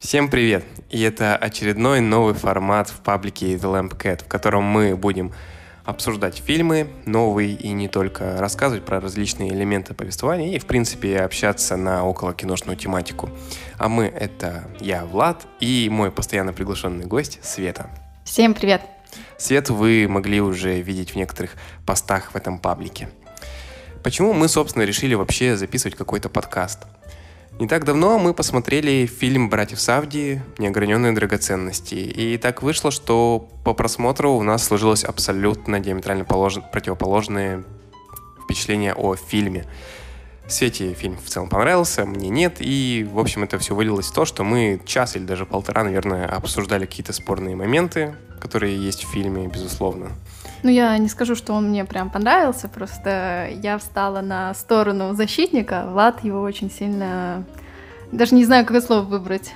Всем 0.00 0.30
привет! 0.30 0.64
И 0.88 1.02
это 1.02 1.36
очередной 1.36 2.00
новый 2.00 2.32
формат 2.32 2.88
в 2.88 3.00
паблике 3.00 3.56
The 3.56 3.60
Lamp 3.60 3.98
Cat, 3.98 4.24
в 4.24 4.28
котором 4.28 4.64
мы 4.64 4.96
будем 4.96 5.30
обсуждать 5.84 6.38
фильмы 6.38 6.88
новые 7.04 7.52
и 7.52 7.68
не 7.72 7.86
только 7.86 8.38
рассказывать 8.38 8.86
про 8.86 8.98
различные 8.98 9.52
элементы 9.52 9.92
повествования 9.92 10.56
и, 10.56 10.58
в 10.58 10.64
принципе, 10.64 11.20
общаться 11.20 11.76
на 11.76 12.06
около 12.06 12.32
киношную 12.32 12.78
тематику. 12.78 13.28
А 13.76 13.90
мы— 13.90 14.06
это 14.06 14.70
я, 14.80 15.04
Влад, 15.04 15.46
и 15.60 15.90
мой 15.92 16.10
постоянно 16.10 16.54
приглашенный 16.54 17.04
гость 17.04 17.38
Света. 17.42 17.90
Всем 18.24 18.54
привет! 18.54 18.80
Свету 19.36 19.74
вы 19.74 20.06
могли 20.08 20.40
уже 20.40 20.80
видеть 20.80 21.10
в 21.10 21.16
некоторых 21.16 21.56
постах 21.84 22.32
в 22.32 22.36
этом 22.36 22.58
паблике. 22.58 23.10
Почему 24.02 24.32
мы, 24.32 24.48
собственно, 24.48 24.84
решили 24.84 25.12
вообще 25.12 25.58
записывать 25.58 25.94
какой-то 25.94 26.30
подкаст? 26.30 26.86
Не 27.60 27.68
так 27.68 27.84
давно 27.84 28.18
мы 28.18 28.32
посмотрели 28.32 29.04
фильм 29.04 29.50
«Братьев 29.50 29.78
Савди. 29.78 30.40
Неограненные 30.56 31.12
драгоценности». 31.12 31.94
И 31.94 32.38
так 32.38 32.62
вышло, 32.62 32.90
что 32.90 33.50
по 33.64 33.74
просмотру 33.74 34.32
у 34.32 34.42
нас 34.42 34.64
сложилось 34.64 35.04
абсолютно 35.04 35.78
диаметрально 35.78 36.24
полож... 36.24 36.56
противоположные 36.72 37.64
впечатления 38.42 38.94
о 38.94 39.14
фильме. 39.14 39.66
Свете 40.48 40.94
фильм 40.94 41.18
в 41.18 41.28
целом 41.28 41.50
понравился, 41.50 42.06
мне 42.06 42.30
нет, 42.30 42.56
и, 42.60 43.06
в 43.12 43.18
общем, 43.18 43.44
это 43.44 43.58
все 43.58 43.74
вылилось 43.74 44.06
в 44.06 44.14
то, 44.14 44.24
что 44.24 44.42
мы 44.42 44.80
час 44.86 45.16
или 45.16 45.24
даже 45.24 45.44
полтора, 45.44 45.84
наверное, 45.84 46.24
обсуждали 46.24 46.86
какие-то 46.86 47.12
спорные 47.12 47.56
моменты, 47.56 48.14
которые 48.40 48.74
есть 48.74 49.04
в 49.04 49.10
фильме, 49.10 49.48
безусловно. 49.48 50.12
Ну, 50.62 50.70
я 50.70 50.96
не 50.98 51.08
скажу, 51.08 51.34
что 51.34 51.54
он 51.54 51.70
мне 51.70 51.84
прям 51.84 52.10
понравился, 52.10 52.68
просто 52.68 53.48
я 53.62 53.78
встала 53.78 54.20
на 54.20 54.52
сторону 54.54 55.14
защитника. 55.14 55.86
Влад 55.88 56.22
его 56.24 56.42
очень 56.42 56.70
сильно... 56.70 57.44
Даже 58.12 58.34
не 58.34 58.44
знаю, 58.44 58.66
какое 58.66 58.82
слово 58.82 59.02
выбрать. 59.02 59.52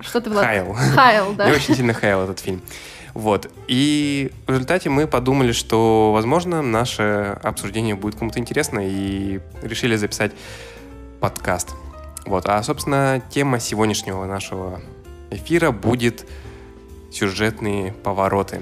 Что 0.00 0.20
ты, 0.20 0.30
Влад? 0.30 0.44
Хайл. 0.44 0.72
Хайл, 0.72 1.32
да. 1.36 1.48
Я 1.48 1.54
очень 1.54 1.74
сильно 1.74 1.92
хайл 1.92 2.22
этот 2.22 2.40
фильм. 2.40 2.62
Вот. 3.14 3.50
И 3.68 4.32
в 4.46 4.50
результате 4.50 4.90
мы 4.90 5.06
подумали, 5.06 5.52
что, 5.52 6.12
возможно, 6.12 6.62
наше 6.62 7.38
обсуждение 7.42 7.94
будет 7.94 8.16
кому-то 8.16 8.38
интересно, 8.38 8.80
и 8.82 9.40
решили 9.62 9.96
записать 9.96 10.32
подкаст. 11.20 11.70
Вот. 12.26 12.48
А, 12.48 12.62
собственно, 12.62 13.22
тема 13.30 13.60
сегодняшнего 13.60 14.24
нашего 14.24 14.80
эфира 15.30 15.70
будет 15.70 16.26
сюжетные 17.12 17.92
повороты 17.92 18.60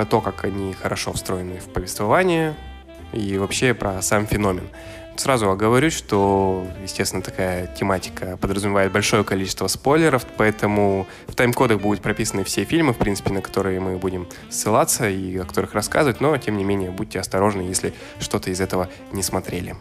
на 0.00 0.06
то, 0.06 0.22
как 0.22 0.44
они 0.44 0.72
хорошо 0.72 1.12
встроены 1.12 1.58
в 1.60 1.68
повествование 1.74 2.54
и 3.12 3.36
вообще 3.36 3.74
про 3.74 4.00
сам 4.00 4.26
феномен. 4.26 4.66
Сразу 5.16 5.50
оговорюсь, 5.50 5.92
что, 5.92 6.66
естественно, 6.82 7.20
такая 7.20 7.66
тематика 7.66 8.38
подразумевает 8.38 8.92
большое 8.92 9.24
количество 9.24 9.66
спойлеров, 9.66 10.24
поэтому 10.38 11.06
в 11.26 11.34
тайм-кодах 11.34 11.82
будут 11.82 12.00
прописаны 12.00 12.44
все 12.44 12.64
фильмы, 12.64 12.94
в 12.94 12.96
принципе, 12.96 13.30
на 13.30 13.42
которые 13.42 13.78
мы 13.78 13.98
будем 13.98 14.26
ссылаться 14.48 15.10
и 15.10 15.36
о 15.36 15.44
которых 15.44 15.74
рассказывать, 15.74 16.22
но, 16.22 16.34
тем 16.38 16.56
не 16.56 16.64
менее, 16.64 16.90
будьте 16.90 17.20
осторожны, 17.20 17.60
если 17.60 17.92
что-то 18.20 18.50
из 18.50 18.62
этого 18.62 18.88
не 19.12 19.22
смотрели. 19.22 19.76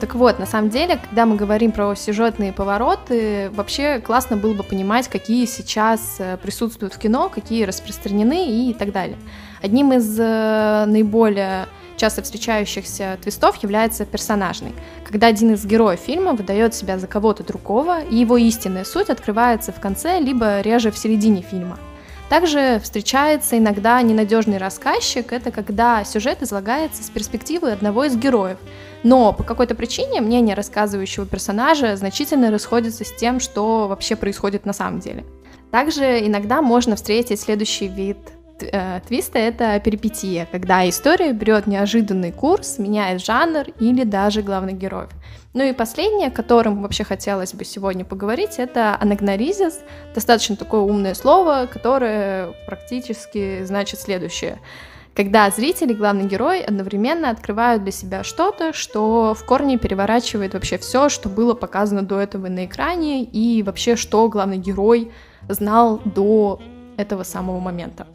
Так 0.00 0.14
вот, 0.14 0.38
на 0.38 0.46
самом 0.46 0.70
деле, 0.70 0.96
когда 0.96 1.26
мы 1.26 1.36
говорим 1.36 1.72
про 1.72 1.94
сюжетные 1.94 2.54
повороты, 2.54 3.50
вообще 3.50 4.00
классно 4.00 4.38
было 4.38 4.54
бы 4.54 4.62
понимать, 4.62 5.08
какие 5.08 5.44
сейчас 5.44 6.16
э, 6.18 6.38
присутствуют 6.38 6.94
в 6.94 6.98
кино, 6.98 7.28
какие 7.28 7.64
распространены 7.64 8.70
и 8.70 8.72
так 8.72 8.92
далее. 8.92 9.18
Одним 9.62 9.92
из 9.92 10.18
э, 10.18 10.84
наиболее 10.86 11.66
часто 11.98 12.22
встречающихся 12.22 13.18
твистов 13.20 13.62
является 13.62 14.06
персонажный, 14.06 14.72
когда 15.04 15.26
один 15.26 15.52
из 15.52 15.66
героев 15.66 16.00
фильма 16.00 16.32
выдает 16.32 16.74
себя 16.74 16.98
за 16.98 17.06
кого-то 17.06 17.44
другого, 17.44 18.00
и 18.02 18.16
его 18.16 18.38
истинная 18.38 18.84
суть 18.84 19.10
открывается 19.10 19.70
в 19.70 19.80
конце, 19.80 20.18
либо 20.18 20.62
реже 20.62 20.90
в 20.90 20.96
середине 20.96 21.42
фильма. 21.42 21.78
Также 22.30 22.80
встречается 22.80 23.58
иногда 23.58 24.00
ненадежный 24.00 24.58
рассказчик, 24.58 25.32
это 25.32 25.50
когда 25.50 26.04
сюжет 26.04 26.44
излагается 26.44 27.02
с 27.02 27.10
перспективы 27.10 27.72
одного 27.72 28.04
из 28.04 28.16
героев, 28.16 28.56
но 29.02 29.32
по 29.32 29.42
какой-то 29.42 29.74
причине 29.74 30.20
мнение 30.20 30.54
рассказывающего 30.54 31.26
персонажа 31.26 31.96
значительно 31.96 32.52
расходится 32.52 33.04
с 33.04 33.12
тем, 33.16 33.40
что 33.40 33.88
вообще 33.88 34.14
происходит 34.14 34.64
на 34.64 34.72
самом 34.72 35.00
деле. 35.00 35.24
Также 35.72 36.24
иногда 36.24 36.62
можно 36.62 36.94
встретить 36.94 37.40
следующий 37.40 37.88
вид 37.88 38.18
э, 38.60 39.00
твиста— 39.08 39.38
это 39.40 39.80
перипетия, 39.80 40.46
когда 40.52 40.88
история 40.88 41.32
берет 41.32 41.66
неожиданный 41.66 42.30
курс, 42.30 42.78
меняет 42.78 43.24
жанр 43.24 43.66
или 43.80 44.04
даже 44.04 44.42
главных 44.42 44.78
героев. 44.78 45.10
Ну 45.52 45.64
и 45.64 45.72
последнее, 45.72 46.28
о 46.28 46.30
котором 46.30 46.80
вообще 46.82 47.02
хотелось 47.02 47.54
бы 47.54 47.64
сегодня 47.64 48.04
поговорить, 48.04 48.58
это 48.58 48.96
анагноризис, 49.00 49.80
достаточно 50.14 50.54
такое 50.56 50.80
умное 50.80 51.14
слово, 51.14 51.68
которое 51.70 52.52
практически 52.66 53.64
значит 53.64 54.00
следующее— 54.00 54.60
когда 55.14 55.50
зрители, 55.50 55.92
главный 55.92 56.26
герой, 56.26 56.62
одновременно 56.62 57.30
открывают 57.30 57.82
для 57.82 57.92
себя 57.92 58.22
что-то, 58.22 58.72
что 58.72 59.34
в 59.34 59.44
корне 59.44 59.76
переворачивает 59.76 60.54
вообще 60.54 60.78
все, 60.78 61.08
что 61.08 61.28
было 61.28 61.54
показано 61.54 62.02
до 62.02 62.20
этого 62.20 62.48
на 62.48 62.64
экране, 62.64 63.24
и 63.24 63.62
вообще, 63.62 63.96
что 63.96 64.28
главный 64.28 64.56
герой 64.56 65.10
знал 65.48 66.00
до 66.04 66.60
этого 66.96 67.24
самого 67.24 67.58
момента. 67.58 68.06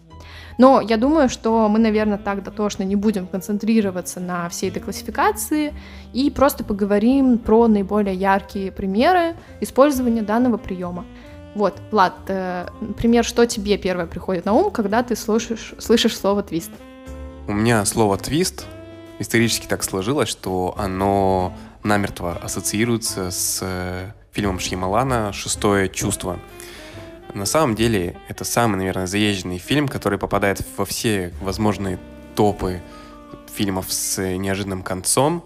Но 0.57 0.81
я 0.81 0.97
думаю, 0.97 1.29
что 1.29 1.67
мы, 1.67 1.79
наверное, 1.79 2.17
так 2.17 2.43
дотошно 2.43 2.83
не 2.83 2.95
будем 2.95 3.27
концентрироваться 3.27 4.19
на 4.19 4.47
всей 4.49 4.69
этой 4.69 4.81
классификации 4.81 5.73
и 6.13 6.29
просто 6.29 6.63
поговорим 6.63 7.37
про 7.37 7.67
наиболее 7.67 8.15
яркие 8.15 8.71
примеры 8.71 9.35
использования 9.61 10.21
данного 10.21 10.57
приема. 10.57 11.05
Вот, 11.55 11.75
Влад, 11.91 12.15
э, 12.27 12.67
например, 12.81 13.23
что 13.23 13.45
тебе 13.45 13.77
первое 13.77 14.07
приходит 14.07 14.45
на 14.45 14.53
ум, 14.53 14.71
когда 14.71 15.03
ты 15.03 15.15
слышишь, 15.15 15.73
слышишь 15.79 16.17
слово 16.17 16.43
«твист»? 16.43 16.71
У 17.47 17.53
меня 17.53 17.85
слово 17.85 18.17
«твист» 18.17 18.65
исторически 19.19 19.65
так 19.65 19.83
сложилось, 19.83 20.27
что 20.27 20.75
оно 20.77 21.53
намертво 21.83 22.37
ассоциируется 22.41 23.31
с 23.31 23.59
э, 23.61 24.11
фильмом 24.31 24.59
Шьямалана 24.59 25.31
«Шестое 25.31 25.87
чувство». 25.87 26.39
На 27.35 27.45
самом 27.45 27.75
деле, 27.75 28.15
это 28.29 28.45
самый, 28.45 28.77
наверное, 28.77 29.07
заезженный 29.07 29.57
фильм, 29.57 29.89
который 29.89 30.17
попадает 30.17 30.65
во 30.77 30.85
все 30.85 31.33
возможные 31.41 31.99
топы 32.33 32.81
фильмов 33.53 33.91
с 33.91 34.21
неожиданным 34.21 34.83
концом. 34.83 35.43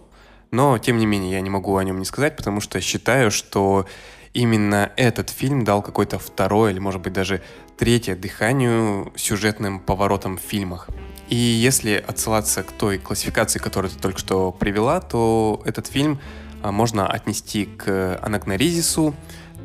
Но, 0.52 0.78
тем 0.78 1.00
не 1.00 1.08
менее, 1.08 1.32
я 1.32 1.42
не 1.42 1.50
могу 1.50 1.76
о 1.76 1.84
нем 1.84 1.98
не 1.98 2.06
сказать, 2.06 2.36
потому 2.36 2.62
что 2.62 2.80
считаю, 2.80 3.32
что 3.32 3.88
именно 4.36 4.92
этот 4.98 5.32
фильм 5.32 5.64
дал 5.64 5.82
какой-то 5.82 6.20
второй 6.20 6.74
или, 6.74 6.80
может 6.80 7.02
быть, 7.02 7.14
даже 7.14 7.42
третье 7.76 8.16
дыханию 8.16 9.12
сюжетным 9.16 9.80
поворотам 9.80 10.38
в 10.38 10.42
фильмах. 10.42 10.90
И 11.28 11.36
если 11.36 12.04
отсылаться 12.08 12.62
к 12.62 12.72
той 12.72 13.00
классификации, 13.00 13.58
которую 13.58 13.90
ты 13.90 13.98
только 13.98 14.20
что 14.20 14.52
привела, 14.52 15.02
то 15.02 15.60
этот 15.66 15.88
фильм 15.88 16.20
можно 16.64 17.08
отнести 17.08 17.66
к 17.66 18.20
анагноризису, 18.22 19.16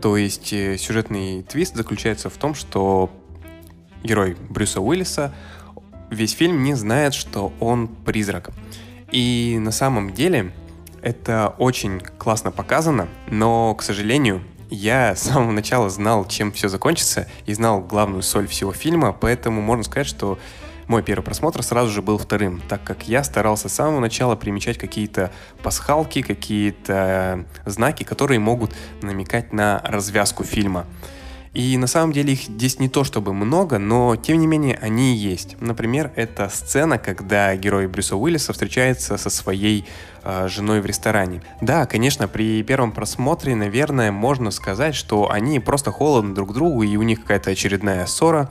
то 0.00 0.16
есть 0.16 0.52
э, 0.52 0.76
сюжетный 0.76 1.42
твист 1.42 1.74
заключается 1.74 2.28
в 2.28 2.34
том, 2.34 2.54
что 2.54 3.10
герой 4.02 4.36
Брюса 4.50 4.80
Уиллиса 4.80 5.34
весь 6.10 6.32
фильм 6.32 6.62
не 6.62 6.74
знает, 6.74 7.14
что 7.14 7.52
он 7.60 7.88
призрак. 7.88 8.50
И 9.10 9.56
на 9.60 9.72
самом 9.72 10.12
деле 10.12 10.52
это 11.02 11.54
очень 11.58 12.00
классно 12.00 12.50
показано, 12.50 13.08
но, 13.28 13.74
к 13.74 13.82
сожалению, 13.82 14.42
я 14.70 15.14
с 15.14 15.22
самого 15.22 15.52
начала 15.52 15.88
знал, 15.90 16.26
чем 16.26 16.52
все 16.52 16.68
закончится, 16.68 17.28
и 17.46 17.54
знал 17.54 17.80
главную 17.80 18.22
соль 18.22 18.46
всего 18.46 18.72
фильма, 18.72 19.12
поэтому 19.12 19.60
можно 19.60 19.84
сказать, 19.84 20.06
что 20.06 20.38
мой 20.86 21.02
первый 21.02 21.24
просмотр 21.24 21.62
сразу 21.62 21.90
же 21.90 22.02
был 22.02 22.18
вторым, 22.18 22.62
так 22.68 22.82
как 22.84 23.08
я 23.08 23.24
старался 23.24 23.68
с 23.68 23.74
самого 23.74 24.00
начала 24.00 24.36
примечать 24.36 24.78
какие-то 24.78 25.30
пасхалки, 25.62 26.22
какие-то 26.22 27.46
знаки, 27.64 28.04
которые 28.04 28.40
могут 28.40 28.74
намекать 29.02 29.52
на 29.52 29.80
развязку 29.84 30.44
фильма. 30.44 30.86
И 31.54 31.76
на 31.78 31.86
самом 31.86 32.12
деле 32.12 32.32
их 32.32 32.42
здесь 32.42 32.80
не 32.80 32.88
то 32.88 33.04
чтобы 33.04 33.32
много, 33.32 33.78
но 33.78 34.16
тем 34.16 34.40
не 34.40 34.46
менее 34.48 34.76
они 34.82 35.14
есть. 35.14 35.56
Например, 35.60 36.10
это 36.16 36.48
сцена, 36.48 36.98
когда 36.98 37.54
герой 37.54 37.86
Брюса 37.86 38.16
Уиллиса 38.16 38.52
встречается 38.52 39.16
со 39.16 39.30
своей 39.30 39.86
э, 40.24 40.48
женой 40.48 40.80
в 40.80 40.86
ресторане. 40.86 41.42
Да, 41.60 41.86
конечно, 41.86 42.26
при 42.26 42.60
первом 42.64 42.90
просмотре, 42.90 43.54
наверное, 43.54 44.10
можно 44.10 44.50
сказать, 44.50 44.96
что 44.96 45.30
они 45.30 45.60
просто 45.60 45.92
холодны 45.92 46.34
друг 46.34 46.52
другу 46.52 46.82
и 46.82 46.96
у 46.96 47.02
них 47.02 47.20
какая-то 47.20 47.50
очередная 47.50 48.04
ссора. 48.06 48.50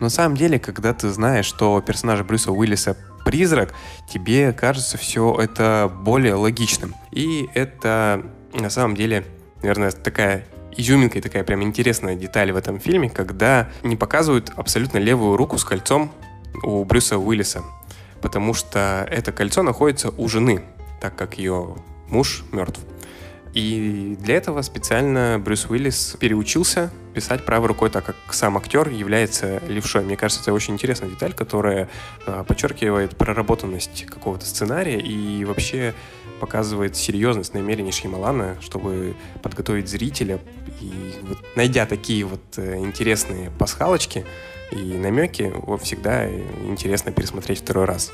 На 0.00 0.10
самом 0.10 0.36
деле, 0.36 0.58
когда 0.58 0.94
ты 0.94 1.08
знаешь, 1.08 1.46
что 1.46 1.80
персонаж 1.80 2.22
Брюса 2.22 2.52
Уиллиса 2.52 2.96
призрак, 3.24 3.74
тебе 4.08 4.52
кажется 4.52 4.96
все 4.96 5.36
это 5.38 5.90
более 6.02 6.34
логичным. 6.34 6.94
И 7.10 7.48
это 7.54 8.24
на 8.52 8.70
самом 8.70 8.94
деле, 8.94 9.24
наверное, 9.60 9.90
такая 9.90 10.46
изюминка 10.76 11.18
и 11.18 11.20
такая 11.20 11.42
прям 11.42 11.62
интересная 11.62 12.14
деталь 12.14 12.52
в 12.52 12.56
этом 12.56 12.78
фильме, 12.78 13.10
когда 13.10 13.68
не 13.82 13.96
показывают 13.96 14.52
абсолютно 14.56 14.98
левую 14.98 15.36
руку 15.36 15.58
с 15.58 15.64
кольцом 15.64 16.12
у 16.62 16.84
Брюса 16.84 17.18
Уиллиса. 17.18 17.62
Потому 18.22 18.54
что 18.54 19.06
это 19.10 19.32
кольцо 19.32 19.62
находится 19.62 20.10
у 20.10 20.28
жены, 20.28 20.62
так 21.00 21.16
как 21.16 21.38
ее 21.38 21.76
муж 22.08 22.44
мертв. 22.52 22.80
И 23.58 24.16
для 24.20 24.36
этого 24.36 24.62
специально 24.62 25.36
Брюс 25.44 25.66
Уиллис 25.68 26.16
переучился 26.20 26.92
писать 27.12 27.44
правой 27.44 27.66
рукой, 27.66 27.90
так 27.90 28.04
как 28.04 28.14
сам 28.30 28.56
актер 28.56 28.88
является 28.88 29.60
левшой. 29.66 30.04
Мне 30.04 30.16
кажется, 30.16 30.42
это 30.42 30.52
очень 30.52 30.74
интересная 30.74 31.10
деталь, 31.10 31.32
которая 31.32 31.88
э, 32.24 32.44
подчеркивает 32.46 33.16
проработанность 33.16 34.06
какого-то 34.06 34.46
сценария 34.46 35.00
и 35.00 35.44
вообще 35.44 35.92
показывает 36.38 36.94
серьезность 36.94 37.52
намерений 37.52 37.90
Шьямалана, 37.90 38.58
чтобы 38.60 39.16
подготовить 39.42 39.88
зрителя. 39.88 40.38
И 40.80 40.92
вот, 41.22 41.38
найдя 41.56 41.84
такие 41.84 42.22
вот 42.24 42.42
э, 42.58 42.76
интересные 42.76 43.50
пасхалочки 43.58 44.24
и 44.70 44.76
намеки, 44.76 45.52
всегда 45.82 46.30
интересно 46.64 47.10
пересмотреть 47.10 47.58
второй 47.58 47.86
раз 47.86 48.12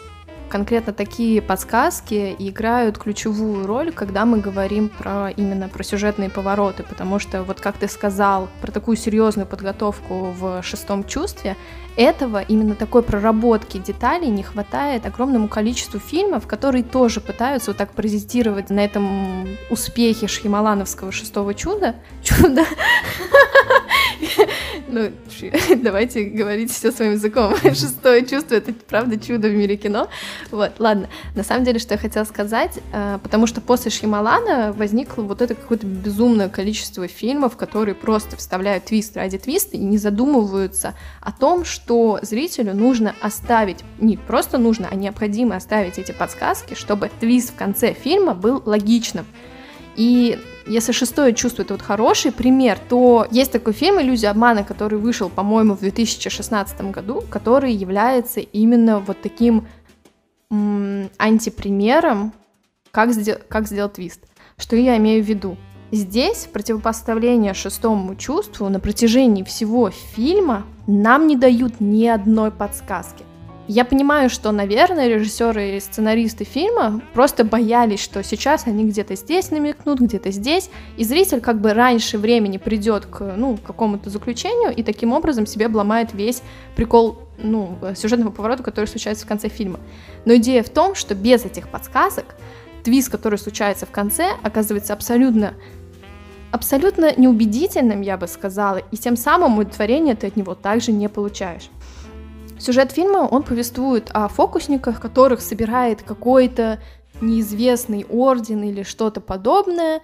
конкретно 0.55 0.93
такие 0.93 1.43
подсказки 1.43 2.37
играют 2.39 2.97
ключевую 2.97 3.67
роль, 3.67 3.91
когда 3.91 4.25
мы 4.25 4.39
говорим 4.39 4.89
про 4.89 5.31
именно 5.31 5.69
про 5.69 5.83
сюжетные 5.83 6.31
повороты, 6.31 6.85
потому 6.85 7.19
что 7.19 7.43
вот 7.43 7.61
как 7.61 7.77
ты 7.77 7.89
сказал 7.89 8.49
про 8.63 8.71
такую 8.71 8.97
серьезную 8.97 9.49
подготовку 9.49 10.33
в 10.39 10.63
шестом 10.63 11.03
чувстве, 11.03 11.57
этого, 11.97 12.41
именно 12.41 12.77
такой 12.77 13.03
проработки 13.03 13.79
деталей 13.79 14.29
не 14.29 14.45
хватает 14.45 15.07
огромному 15.07 15.49
количеству 15.49 15.99
фильмов, 15.99 16.47
которые 16.47 16.85
тоже 16.85 17.21
пытаются 17.21 17.73
вот 17.73 17.77
так 17.77 17.91
паразитировать 17.91 18.71
на 18.71 18.79
этом 18.79 19.49
успехе 19.71 20.29
Шьямалановского 20.29 21.11
шестого 21.11 21.55
чуда. 21.55 21.97
Чуда. 22.23 22.65
Ну, 24.89 25.11
давайте 25.77 26.25
говорить 26.25 26.71
все 26.71 26.93
своим 26.93 27.13
языком. 27.13 27.55
Шестое 27.63 28.25
чувство— 28.27 28.55
это 28.57 28.73
правда 28.73 29.19
чудо 29.19 29.49
в 29.49 29.53
мире 29.53 29.77
кино. 29.77 30.09
Вот, 30.51 30.73
ладно. 30.79 31.09
На 31.35 31.43
самом 31.43 31.65
деле, 31.65 31.79
что 31.79 31.95
я 31.95 31.99
хотела 31.99 32.25
сказать, 32.25 32.79
э, 32.93 33.19
потому 33.23 33.47
что 33.47 33.61
после 33.61 33.91
Шьямалана 33.91 34.73
возникло 34.73 35.23
вот 35.23 35.43
это 35.43 35.55
какое-то 35.55 35.87
безумное 35.87 36.49
количество 36.49 37.09
фильмов, 37.09 37.57
которые 37.57 37.95
просто 37.95 38.37
вставляют 38.37 38.85
твист 38.85 39.17
ради 39.17 39.39
твиста 39.39 39.77
и 39.77 39.81
не 39.81 39.99
задумываются 39.99 40.95
о 41.21 41.33
том, 41.33 41.65
что 41.65 42.19
зрителю 42.23 42.75
нужно 42.75 43.15
оставить, 43.21 43.85
не 43.99 44.17
просто 44.17 44.59
нужно, 44.59 44.89
а 44.91 44.95
необходимо 44.95 45.57
оставить 45.57 45.99
эти 45.99 46.13
подсказки, 46.13 46.75
чтобы 46.75 47.11
твист 47.21 47.53
в 47.53 47.57
конце 47.57 47.95
фильма 47.95 48.35
был 48.35 48.63
логичным. 48.65 49.27
И 49.97 50.39
если 50.67 50.93
шестое 50.93 51.35
чувство 51.35 51.63
это 51.63 51.75
вот 51.75 51.83
хороший 51.83 52.33
пример, 52.33 52.79
то 52.89 53.27
есть 53.31 53.53
такой 53.53 53.73
фильм 53.73 54.01
«Иллюзия 54.01 54.29
обмана», 54.29 54.65
который 54.65 54.99
вышел, 54.99 55.29
по-моему, 55.29 55.75
в 55.75 55.81
2016 55.81 56.91
году, 56.91 57.23
который 57.31 57.73
является 57.73 58.41
именно 58.41 59.01
вот 59.01 59.21
таким 59.23 59.67
м- 60.51 61.11
антипримером, 61.19 62.33
как, 62.91 63.13
сдел- 63.13 63.41
как 63.49 63.67
сделать 63.67 63.95
твист. 63.95 64.21
Что 64.57 64.77
я 64.77 64.97
имею 64.97 65.23
в 65.23 65.27
виду? 65.27 65.57
Здесь 65.91 66.49
противопоставление 66.53 67.55
шестому 67.55 68.17
чувству 68.17 68.69
на 68.69 68.81
протяжении 68.81 69.43
всего 69.45 69.91
фильма 69.91 70.65
нам 70.87 71.27
не 71.27 71.37
дают 71.37 71.81
ни 71.81 72.07
одной 72.07 72.51
подсказки. 72.51 73.24
Я 73.67 73.87
понимаю, 73.87 74.29
что, 74.29 74.53
наверное, 74.53 75.09
режиссеры 75.09 75.77
и 75.77 75.81
сценаристы 75.81 76.45
фильма 76.45 77.01
просто 77.15 77.45
боялись, 77.45 78.01
что 78.01 78.23
сейчас 78.23 78.67
они 78.67 78.85
где-то 78.85 79.17
здесь 79.17 79.51
намекнут, 79.51 80.01
где-то 80.01 80.31
здесь, 80.33 80.69
и 80.99 81.05
зритель 81.05 81.41
как 81.41 81.63
бы 81.63 81.73
раньше 81.73 82.19
времени 82.19 82.59
придет 82.59 83.07
к 83.07 83.35
ну, 83.39 83.57
какому-то 83.57 84.11
заключению 84.11 84.75
и 84.75 84.83
таким 84.83 85.13
образом 85.13 85.47
себе 85.47 85.67
обломает 85.67 86.13
весь 86.13 86.43
прикол 86.77 87.19
ну, 87.39 87.79
сюжетного 87.97 88.31
поворота, 88.31 88.63
который 88.63 88.85
случается 88.85 89.25
в 89.25 89.29
конце 89.29 89.49
фильма. 89.49 89.81
Но 90.27 90.37
идея 90.37 90.63
в 90.63 90.69
том, 90.69 90.95
что 90.95 91.15
без 91.15 91.47
этих 91.47 91.69
подсказок 91.69 92.37
твист, 92.83 93.09
который 93.09 93.39
случается 93.39 93.87
в 93.87 93.91
конце, 93.91 94.29
оказывается 94.43 94.93
абсолютно 94.93 95.55
абсолютно 96.53 97.13
неубедительным, 97.17 98.01
я 98.03 98.17
бы 98.17 98.29
сказала, 98.29 98.77
и 98.77 98.97
тем 98.97 99.17
самым 99.17 99.59
удовлетворение 99.59 100.15
ты 100.15 100.29
от 100.29 100.37
него 100.37 100.55
также 100.55 100.93
не 100.93 101.09
получаешь. 101.09 101.69
Сюжет 102.65 102.93
фильма, 102.93 103.29
он 103.31 103.43
повествует 103.43 104.09
о 104.15 104.27
фокусниках, 104.27 104.99
которых 104.99 105.43
собирает 105.43 106.03
какой-то 106.03 106.81
неизвестный 107.21 108.07
орден 108.09 108.63
или 108.63 108.83
что-то 108.85 109.21
подобное, 109.21 110.01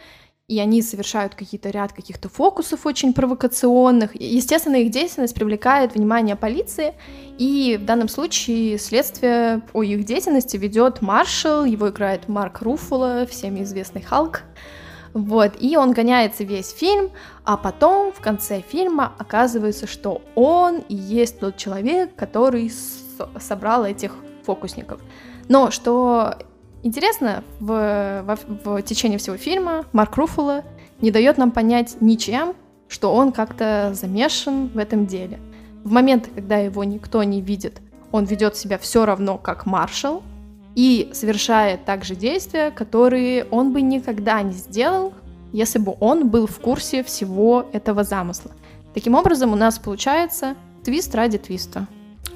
и 0.47 0.61
они 0.61 0.83
совершают 0.83 1.35
какие-то 1.35 1.71
ряд 1.71 1.95
каких-то 1.95 2.29
фокусов 2.29 2.85
очень 2.85 3.15
провокационных. 3.15 4.15
Естественно, 4.15 4.77
их 4.77 4.91
деятельность 4.91 5.35
привлекает 5.35 5.95
внимание 5.95 6.37
полиции, 6.37 6.93
и 7.39 7.79
в 7.81 7.87
данном 7.87 8.11
случае 8.11 8.79
следствие 8.79 9.63
о 9.73 9.83
их 9.83 10.05
деятельности 10.05 10.59
ведет 10.59 11.01
маршал, 11.01 11.65
его 11.65 11.89
играет 11.89 12.29
Марк 12.29 12.61
Руффало, 12.61 13.25
всеми 13.25 13.63
известный 13.63 14.03
Халк. 14.03 14.43
Вот, 15.13 15.53
и 15.59 15.77
он 15.77 15.93
гоняется 15.93 16.45
весь 16.45 16.71
фильм, 16.71 17.11
а 17.45 17.57
потом 17.57 18.13
в 18.13 18.21
конце 18.21 18.61
фильма 18.61 19.13
оказывается, 19.19 19.87
что 19.87 20.23
он 20.35 20.79
и 20.89 20.95
есть 20.95 21.41
тот 21.41 21.57
человек, 21.57 22.15
который 22.15 22.71
собрал 23.41 23.85
этих 23.85 24.15
фокусников. 24.45 25.01
Но 25.49 25.71
что 25.71 26.37
интересно, 26.83 27.43
в, 27.59 28.25
в, 28.25 28.65
в 28.65 28.83
течение 28.83 29.19
всего 29.19 29.37
фильма 29.37 29.85
Марк 29.93 30.17
Руффало 30.17 30.65
не 31.01 31.11
дает 31.11 31.39
нам 31.39 31.51
понять 31.51 31.97
ничем, 32.01 32.55
что 32.89 33.13
он 33.15 33.33
как-то 33.33 33.91
замешан 33.95 34.69
в 34.69 34.79
этом 34.79 35.07
деле. 35.07 35.41
В 35.83 35.91
моменты, 35.91 36.31
когда 36.31 36.59
его 36.59 36.85
никто 36.85 37.23
не 37.23 37.41
видит, 37.41 37.81
он 38.13 38.25
ведет 38.25 38.57
себя 38.57 38.79
все 38.79 39.07
равно 39.07 39.39
как 39.39 39.67
маршал, 39.67 40.23
и 40.75 41.11
совершает 41.13 41.85
также 41.85 42.15
действия, 42.15 42.71
которые 42.71 43.45
он 43.51 43.73
бы 43.73 43.83
никогда 43.83 44.41
не 44.43 44.53
сделал, 44.53 45.13
если 45.53 45.79
бы 45.79 45.97
он 46.01 46.29
был 46.29 46.47
в 46.47 46.61
курсе 46.61 47.03
всего 47.03 47.67
этого 47.73 48.05
замысла. 48.05 48.53
Таким 48.95 49.15
образом, 49.15 49.53
у 49.53 49.57
нас 49.57 49.79
получается 49.79 50.55
твист 50.85 51.15
ради 51.15 51.39
твиста. 51.39 51.87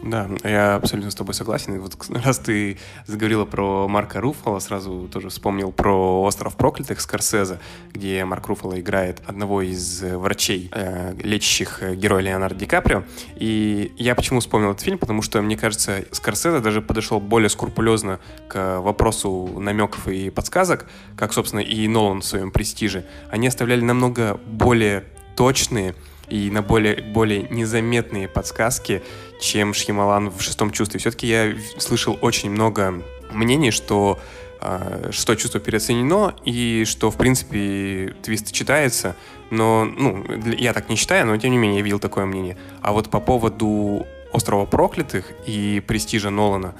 Да, 0.04 0.28
я 0.44 0.74
абсолютно 0.74 1.10
с 1.10 1.14
тобой 1.14 1.32
согласен. 1.32 1.76
И 1.76 1.78
вот 1.78 1.96
раз 2.10 2.38
ты 2.38 2.76
заговорила 3.06 3.46
про 3.46 3.88
Марка 3.88 4.20
Руффало, 4.20 4.58
сразу 4.58 5.08
тоже 5.10 5.30
вспомнил 5.30 5.72
про 5.72 6.22
«Остров 6.22 6.56
проклятых» 6.56 7.00
Скорсезе, 7.00 7.58
где 7.92 8.22
Марк 8.26 8.46
Руффало 8.46 8.78
играет 8.78 9.22
одного 9.26 9.62
из 9.62 10.02
врачей, 10.02 10.68
э, 10.72 11.14
лечащих 11.22 11.82
героя 11.94 12.22
Леонардо 12.22 12.58
Ди 12.58 12.66
Каприо. 12.66 13.04
И 13.36 13.94
я 13.96 14.14
почему 14.14 14.40
вспомнил 14.40 14.72
этот 14.72 14.82
фильм? 14.82 14.98
Потому 14.98 15.22
что, 15.22 15.40
мне 15.40 15.56
кажется, 15.56 16.04
Скорсезе 16.10 16.60
даже 16.60 16.82
подошел 16.82 17.18
более 17.18 17.48
скрупулезно 17.48 18.20
к 18.48 18.80
вопросу 18.80 19.58
намеков 19.58 20.06
и 20.06 20.28
подсказок, 20.28 20.86
как, 21.16 21.32
собственно, 21.32 21.60
и 21.60 21.88
Нолан 21.88 22.20
в 22.20 22.26
своем 22.26 22.50
«Престиже». 22.50 23.06
Они 23.30 23.46
оставляли 23.48 23.80
намного 23.80 24.38
более 24.44 25.04
точные 25.34 25.94
и 26.28 26.50
на 26.50 26.62
более, 26.62 27.02
более 27.02 27.42
незаметные 27.50 28.28
подсказки, 28.28 29.02
чем 29.40 29.74
Шьямалан 29.74 30.30
в 30.30 30.40
«Шестом 30.40 30.70
чувстве». 30.70 31.00
Все-таки 31.00 31.26
я 31.26 31.54
слышал 31.78 32.18
очень 32.20 32.50
много 32.50 33.02
мнений, 33.30 33.70
что 33.70 34.18
э, 34.60 35.10
«Шестое 35.12 35.38
чувство» 35.38 35.60
переоценено, 35.60 36.34
и 36.44 36.84
что, 36.86 37.10
в 37.10 37.16
принципе, 37.16 38.14
твист 38.22 38.52
читается, 38.52 39.16
но, 39.50 39.84
ну, 39.84 40.24
я 40.58 40.72
так 40.72 40.88
не 40.88 40.96
считаю, 40.96 41.26
но, 41.26 41.36
тем 41.36 41.50
не 41.50 41.58
менее, 41.58 41.78
я 41.78 41.82
видел 41.84 41.98
такое 41.98 42.24
мнение. 42.24 42.56
А 42.80 42.92
вот 42.92 43.10
по 43.10 43.20
поводу 43.20 44.06
«Острова 44.32 44.64
проклятых» 44.64 45.32
и 45.46 45.82
«Престижа» 45.86 46.30
Нолана 46.30 46.74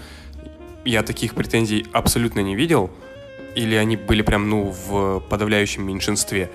я 0.84 1.02
таких 1.02 1.34
претензий 1.34 1.86
абсолютно 1.92 2.40
не 2.40 2.56
видел, 2.56 2.90
или 3.54 3.74
они 3.74 3.96
были 3.96 4.22
прям, 4.22 4.48
ну, 4.48 4.74
в 4.86 5.20
подавляющем 5.20 5.86
меньшинстве. 5.86 6.50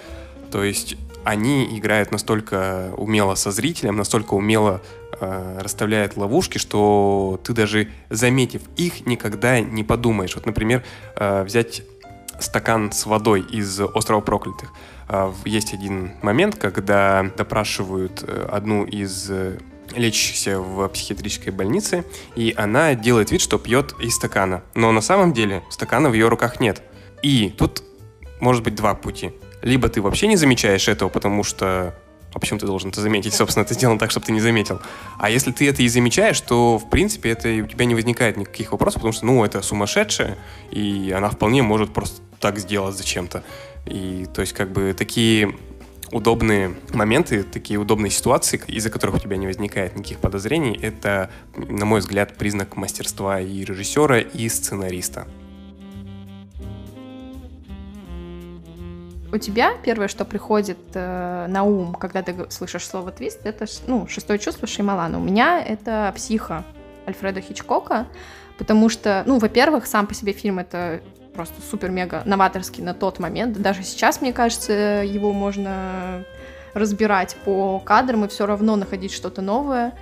То 0.51 0.63
есть 0.63 0.97
они 1.23 1.77
играют 1.77 2.11
настолько 2.11 2.93
умело 2.97 3.35
со 3.35 3.51
зрителем, 3.51 3.97
настолько 3.97 4.33
умело 4.33 4.81
э, 5.19 5.59
расставляют 5.61 6.17
ловушки, 6.17 6.57
что 6.57 7.39
ты 7.43 7.53
даже 7.53 7.89
заметив 8.09 8.61
их, 8.77 9.05
никогда 9.05 9.59
не 9.59 9.83
подумаешь. 9.83 10.35
Вот, 10.35 10.45
например, 10.45 10.83
э, 11.15 11.43
взять 11.43 11.83
стакан 12.39 12.91
с 12.91 13.05
водой 13.05 13.41
из 13.41 13.79
«Острова 13.79 14.21
проклятых». 14.21 14.71
Э, 15.07 15.31
есть 15.45 15.73
один 15.73 16.13
момент, 16.21 16.57
когда 16.57 17.29
допрашивают 17.37 18.23
э, 18.25 18.47
одну 18.51 18.85
из 18.85 19.29
э, 19.29 19.59
лечащихся 19.95 20.59
в 20.59 20.87
психиатрической 20.87 21.51
больнице, 21.51 22.05
и 22.35 22.53
она 22.55 22.95
делает 22.95 23.31
вид, 23.31 23.41
что 23.41 23.57
пьет 23.57 23.93
из 23.99 24.15
стакана. 24.15 24.63
Но 24.73 24.91
на 24.91 25.01
самом 25.01 25.33
деле 25.33 25.63
стакана 25.69 26.09
в 26.09 26.13
ее 26.13 26.27
руках 26.27 26.59
нет. 26.59 26.81
И 27.21 27.49
тут 27.49 27.83
может 28.39 28.63
быть 28.63 28.75
два 28.75 28.95
пути 28.95 29.33
либо 29.61 29.89
ты 29.89 30.01
вообще 30.01 30.27
не 30.27 30.35
замечаешь 30.35 30.87
этого, 30.87 31.09
потому 31.09 31.43
что 31.43 31.95
а 32.33 32.39
почему 32.39 32.59
ты 32.59 32.67
должен 32.67 32.89
это 32.89 33.01
заметить? 33.01 33.33
Собственно, 33.33 33.63
это 33.63 33.73
сделано 33.73 33.97
так, 33.97 34.11
чтобы 34.11 34.25
ты 34.25 34.31
не 34.31 34.39
заметил. 34.39 34.81
А 35.17 35.29
если 35.29 35.51
ты 35.51 35.67
это 35.67 35.81
и 35.81 35.87
замечаешь, 35.87 36.39
то, 36.41 36.77
в 36.77 36.89
принципе, 36.89 37.31
это 37.31 37.49
у 37.49 37.67
тебя 37.67 37.85
не 37.85 37.95
возникает 37.95 38.37
никаких 38.37 38.71
вопросов, 38.71 39.01
потому 39.01 39.13
что, 39.13 39.25
ну, 39.25 39.43
это 39.43 39.61
сумасшедшая, 39.63 40.37
и 40.69 41.11
она 41.15 41.29
вполне 41.31 41.63
может 41.63 41.91
просто 41.91 42.21
так 42.39 42.59
сделать 42.59 42.95
зачем-то. 42.95 43.43
И, 43.87 44.27
то 44.33 44.41
есть, 44.41 44.53
как 44.53 44.71
бы, 44.71 44.93
такие 44.95 45.55
удобные 46.11 46.75
моменты, 46.93 47.43
такие 47.43 47.79
удобные 47.79 48.11
ситуации, 48.11 48.61
из-за 48.67 48.89
которых 48.89 49.15
у 49.15 49.19
тебя 49.19 49.37
не 49.37 49.47
возникает 49.47 49.95
никаких 49.95 50.19
подозрений, 50.19 50.77
это, 50.79 51.31
на 51.55 51.85
мой 51.85 51.99
взгляд, 51.99 52.37
признак 52.37 52.75
мастерства 52.75 53.39
и 53.39 53.63
режиссера, 53.63 54.19
и 54.19 54.49
сценариста. 54.49 55.27
У 59.31 59.37
тебя 59.37 59.73
первое, 59.83 60.07
что 60.07 60.25
приходит 60.25 60.77
э, 60.93 61.45
на 61.47 61.63
ум, 61.63 61.93
когда 61.93 62.21
ты 62.21 62.49
слышишь 62.49 62.85
слово 62.85 63.11
твист, 63.11 63.41
это 63.45 63.65
ну, 63.87 64.07
шестое 64.07 64.39
чувство 64.39 64.67
Шеймалана. 64.67 65.19
У 65.19 65.23
меня 65.23 65.61
это 65.61 66.11
психа 66.15 66.63
Альфреда 67.07 67.41
Хичкока, 67.41 68.07
потому 68.57 68.89
что, 68.89 69.23
ну, 69.25 69.37
во-первых, 69.37 69.85
сам 69.85 70.07
по 70.07 70.13
себе 70.13 70.33
фильм 70.33 70.59
это 70.59 71.01
просто 71.33 71.61
супер-мега 71.61 72.23
новаторский 72.25 72.83
на 72.83 72.93
тот 72.93 73.19
момент. 73.19 73.59
Даже 73.61 73.83
сейчас, 73.83 74.21
мне 74.21 74.33
кажется, 74.33 74.73
его 75.05 75.31
можно 75.31 76.25
разбирать 76.73 77.35
по 77.45 77.79
кадрам 77.79 78.25
и 78.25 78.27
все 78.27 78.45
равно 78.45 78.75
находить 78.75 79.11
что-то 79.11 79.41
новое 79.41 79.93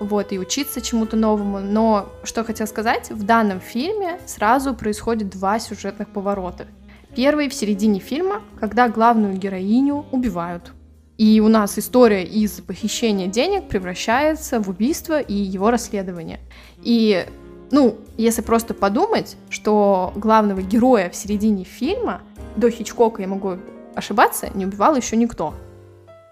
вот, 0.00 0.32
и 0.32 0.38
учиться 0.38 0.80
чему-то 0.80 1.16
новому. 1.16 1.60
Но 1.60 2.12
что 2.24 2.40
я 2.40 2.44
хотела 2.44 2.66
сказать, 2.66 3.10
в 3.10 3.22
данном 3.24 3.60
фильме 3.60 4.18
сразу 4.26 4.74
происходит 4.74 5.30
два 5.30 5.58
сюжетных 5.58 6.08
поворота. 6.08 6.66
Первый 7.14 7.50
в 7.50 7.54
середине 7.54 8.00
фильма, 8.00 8.42
когда 8.58 8.88
главную 8.88 9.36
героиню 9.36 10.06
убивают. 10.12 10.72
И 11.18 11.40
у 11.40 11.48
нас 11.48 11.78
история 11.78 12.24
из 12.24 12.52
похищения 12.52 13.26
денег 13.26 13.68
превращается 13.68 14.60
в 14.60 14.70
убийство 14.70 15.20
и 15.20 15.34
его 15.34 15.70
расследование. 15.70 16.40
И, 16.82 17.26
ну, 17.70 17.98
если 18.16 18.40
просто 18.40 18.72
подумать, 18.72 19.36
что 19.50 20.12
главного 20.16 20.62
героя 20.62 21.10
в 21.10 21.14
середине 21.14 21.64
фильма 21.64 22.22
до 22.56 22.70
Хичкока, 22.70 23.20
я 23.20 23.28
могу 23.28 23.58
ошибаться, 23.94 24.48
не 24.54 24.64
убивал 24.64 24.96
еще 24.96 25.16
никто. 25.16 25.54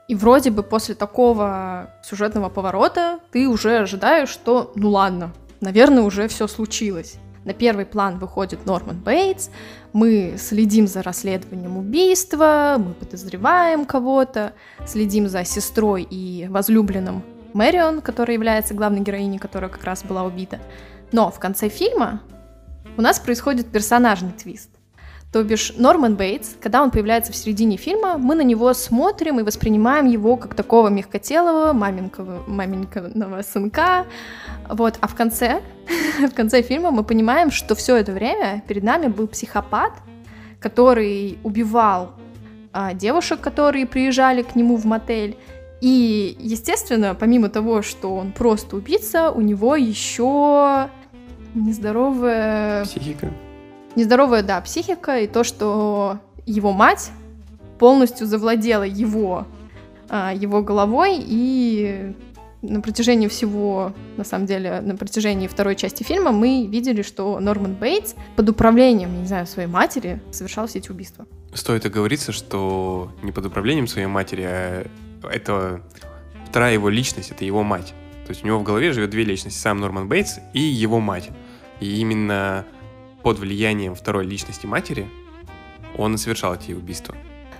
И 0.08 0.14
вроде 0.14 0.50
бы 0.50 0.62
после 0.62 0.94
такого 0.94 1.90
сюжетного 2.02 2.48
поворота 2.48 3.20
ты 3.32 3.46
уже 3.48 3.78
ожидаешь, 3.80 4.30
что 4.30 4.72
ну 4.74 4.88
ладно, 4.90 5.32
наверное, 5.60 6.02
уже 6.02 6.26
все 6.26 6.48
случилось. 6.48 7.16
На 7.44 7.54
первый 7.54 7.86
план 7.86 8.18
выходит 8.18 8.66
Норман 8.66 8.98
Бейтс, 8.98 9.48
мы 9.92 10.34
следим 10.38 10.86
за 10.86 11.02
расследованием 11.02 11.78
убийства, 11.78 12.76
мы 12.78 12.92
подозреваем 12.92 13.86
кого-то, 13.86 14.52
следим 14.86 15.28
за 15.28 15.44
сестрой 15.44 16.06
и 16.08 16.46
возлюбленным 16.48 17.22
Мэрион, 17.54 18.02
которая 18.02 18.34
является 18.34 18.74
главной 18.74 19.00
героиней, 19.00 19.38
которая 19.38 19.70
как 19.70 19.84
раз 19.84 20.04
была 20.04 20.22
убита. 20.22 20.60
Но 21.12 21.30
в 21.30 21.38
конце 21.38 21.68
фильма 21.68 22.22
у 22.96 23.02
нас 23.02 23.18
происходит 23.18 23.66
персонажный 23.68 24.32
твист. 24.32 24.70
То 25.32 25.44
бишь 25.44 25.74
Норман 25.76 26.16
Бейтс, 26.16 26.56
когда 26.60 26.82
он 26.82 26.90
появляется 26.90 27.32
в 27.32 27.36
середине 27.36 27.76
фильма, 27.76 28.18
мы 28.18 28.34
на 28.34 28.40
него 28.40 28.74
смотрим 28.74 29.38
и 29.38 29.44
воспринимаем 29.44 30.06
его 30.06 30.36
как 30.36 30.54
такого 30.54 30.88
мягкотелого, 30.88 31.72
маменького, 31.72 32.42
маменького 32.48 33.42
сынка. 33.42 34.06
Вот. 34.68 34.98
А 35.00 35.06
в 35.06 35.14
конце, 35.14 35.62
в 36.18 36.34
конце 36.34 36.62
фильма 36.62 36.90
мы 36.90 37.04
понимаем, 37.04 37.52
что 37.52 37.76
все 37.76 37.94
это 37.96 38.10
время 38.10 38.64
перед 38.66 38.82
нами 38.82 39.06
был 39.06 39.28
психопат, 39.28 39.92
который 40.58 41.38
убивал 41.44 42.10
а, 42.72 42.92
девушек, 42.92 43.40
которые 43.40 43.86
приезжали 43.86 44.42
к 44.42 44.56
нему 44.56 44.76
в 44.76 44.84
мотель. 44.84 45.36
И, 45.80 46.36
естественно, 46.40 47.14
помимо 47.14 47.48
того, 47.50 47.82
что 47.82 48.16
он 48.16 48.32
просто 48.32 48.74
убийца, 48.74 49.30
у 49.30 49.40
него 49.40 49.76
еще 49.76 50.88
нездоровая... 51.54 52.84
Психика 52.84 53.32
нездоровая, 53.96 54.42
да, 54.42 54.60
психика 54.60 55.20
и 55.20 55.26
то, 55.26 55.44
что 55.44 56.18
его 56.46 56.72
мать 56.72 57.10
полностью 57.78 58.26
завладела 58.26 58.82
его, 58.82 59.46
а, 60.08 60.34
его 60.34 60.62
головой 60.62 61.16
и 61.18 62.14
на 62.62 62.80
протяжении 62.82 63.28
всего, 63.28 63.94
на 64.16 64.24
самом 64.24 64.46
деле, 64.46 64.80
на 64.80 64.96
протяжении 64.96 65.46
второй 65.46 65.76
части 65.76 66.02
фильма 66.02 66.30
мы 66.30 66.66
видели, 66.66 67.02
что 67.02 67.40
Норман 67.40 67.74
Бейтс 67.74 68.14
под 68.36 68.48
управлением, 68.50 69.18
не 69.20 69.26
знаю, 69.26 69.46
своей 69.46 69.68
матери 69.68 70.20
совершал 70.30 70.66
все 70.66 70.78
эти 70.78 70.90
убийства. 70.90 71.26
Стоит 71.54 71.86
оговориться, 71.86 72.32
что 72.32 73.10
не 73.22 73.32
под 73.32 73.46
управлением 73.46 73.86
своей 73.86 74.06
матери, 74.06 74.42
а 74.42 74.84
это 75.22 75.80
вторая 76.46 76.74
его 76.74 76.90
личность, 76.90 77.30
это 77.30 77.44
его 77.44 77.62
мать. 77.62 77.94
То 78.26 78.30
есть 78.30 78.44
у 78.44 78.46
него 78.46 78.58
в 78.58 78.62
голове 78.62 78.92
живет 78.92 79.10
две 79.10 79.24
личности, 79.24 79.58
сам 79.58 79.80
Норман 79.80 80.06
Бейтс 80.06 80.38
и 80.52 80.60
его 80.60 81.00
мать. 81.00 81.30
И 81.80 82.00
именно 82.00 82.66
под 83.22 83.38
влиянием 83.38 83.94
второй 83.94 84.24
личности 84.24 84.66
матери 84.66 85.08
он 85.96 86.16
совершал 86.18 86.54
эти 86.54 86.72
убийства. 86.72 87.14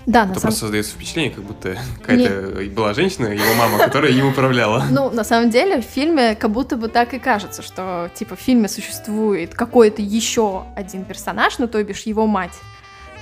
Да, 0.07 0.21
на 0.21 0.29
самом... 0.29 0.41
просто 0.41 0.61
создается 0.61 0.93
впечатление, 0.93 1.31
как 1.31 1.45
будто 1.45 1.79
какая-то 2.01 2.63
Не... 2.63 2.71
была 2.71 2.95
женщина, 2.95 3.27
его 3.27 3.55
мама, 3.59 3.79
которая 3.79 4.13
им 4.13 4.27
управляла. 4.29 4.85
Ну, 4.91 5.11
на 5.11 5.25
самом 5.25 5.51
деле, 5.51 5.81
в 5.81 5.85
фильме 5.85 6.35
как 6.35 6.51
будто 6.51 6.77
бы 6.77 6.89
так 6.89 7.15
и 7.15 7.19
кажется, 7.19 7.63
что, 7.63 8.11
типа, 8.15 8.35
в 8.35 8.41
фильме 8.41 8.69
существует 8.69 9.55
какой-то 9.55 10.03
еще 10.03 10.65
один 10.75 11.05
персонаж, 11.05 11.59
ну, 11.59 11.69
то 11.69 11.83
бишь 11.85 12.03
его 12.03 12.27
мать, 12.27 12.59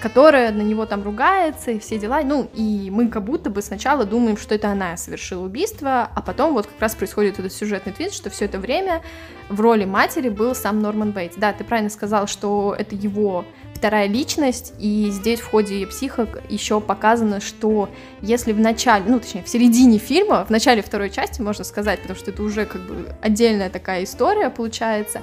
которая 0.00 0.52
на 0.52 0.62
него 0.62 0.86
там 0.86 1.02
ругается 1.02 1.72
и 1.72 1.78
все 1.78 1.98
дела. 1.98 2.22
Ну, 2.22 2.48
и 2.54 2.88
мы 2.90 3.08
как 3.08 3.24
будто 3.24 3.50
бы 3.50 3.62
сначала 3.62 4.04
думаем, 4.04 4.36
что 4.36 4.54
это 4.54 4.70
она 4.70 4.96
совершила 4.96 5.44
убийство, 5.44 6.08
а 6.14 6.22
потом 6.22 6.52
вот 6.52 6.66
как 6.66 6.80
раз 6.80 6.94
происходит 6.94 7.38
этот 7.38 7.52
сюжетный 7.52 7.92
твист, 7.92 8.14
что 8.14 8.30
все 8.30 8.44
это 8.44 8.58
время 8.58 9.02
в 9.48 9.60
роли 9.60 9.84
матери 9.84 10.28
был 10.28 10.54
сам 10.54 10.80
Норман 10.80 11.12
Бейтс. 11.12 11.36
Да, 11.36 11.52
ты 11.52 11.64
правильно 11.64 11.90
сказал, 11.90 12.26
что 12.26 12.74
это 12.78 12.94
его 12.94 13.44
вторая 13.74 14.08
личность, 14.08 14.74
и 14.78 15.08
здесь 15.10 15.40
в 15.40 15.48
ходе 15.48 15.86
психок 15.86 16.42
еще 16.48 16.80
показано, 16.80 17.40
что 17.40 17.88
если 18.20 18.52
в 18.52 18.58
начале, 18.58 19.04
ну, 19.06 19.20
точнее, 19.20 19.44
в 19.44 19.48
середине 19.48 19.98
фильма, 19.98 20.44
в 20.44 20.50
начале 20.50 20.82
второй 20.82 21.10
части, 21.10 21.40
можно 21.40 21.62
сказать, 21.64 22.00
потому 22.00 22.18
что 22.18 22.32
это 22.32 22.42
уже 22.42 22.66
как 22.66 22.82
бы 22.82 23.14
отдельная 23.22 23.70
такая 23.70 24.02
история 24.02 24.50
получается, 24.50 25.20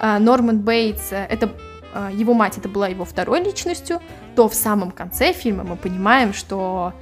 а, 0.00 0.18
Норман 0.18 0.60
Бейтс, 0.60 1.12
это 1.12 1.50
его 2.12 2.34
мать 2.34 2.58
это 2.58 2.68
была 2.68 2.88
его 2.88 3.04
второй 3.04 3.42
личностью, 3.42 4.00
то 4.34 4.48
в 4.48 4.54
самом 4.54 4.90
конце 4.90 5.32
фильма 5.32 5.64
мы 5.64 5.76
понимаем, 5.76 6.32
что 6.32 6.92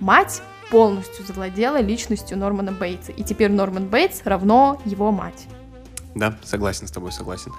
мать 0.00 0.42
полностью 0.70 1.24
завладела 1.24 1.80
личностью 1.80 2.36
Нормана 2.38 2.72
Бейтса, 2.72 3.12
и 3.12 3.22
теперь 3.22 3.50
Норман 3.50 3.86
Бейтс 3.86 4.20
равно 4.24 4.80
его 4.84 5.10
мать. 5.10 5.46
Да, 6.14 6.36
согласен 6.42 6.86
с 6.86 6.90
тобой, 6.90 7.12
согласен. 7.12 7.52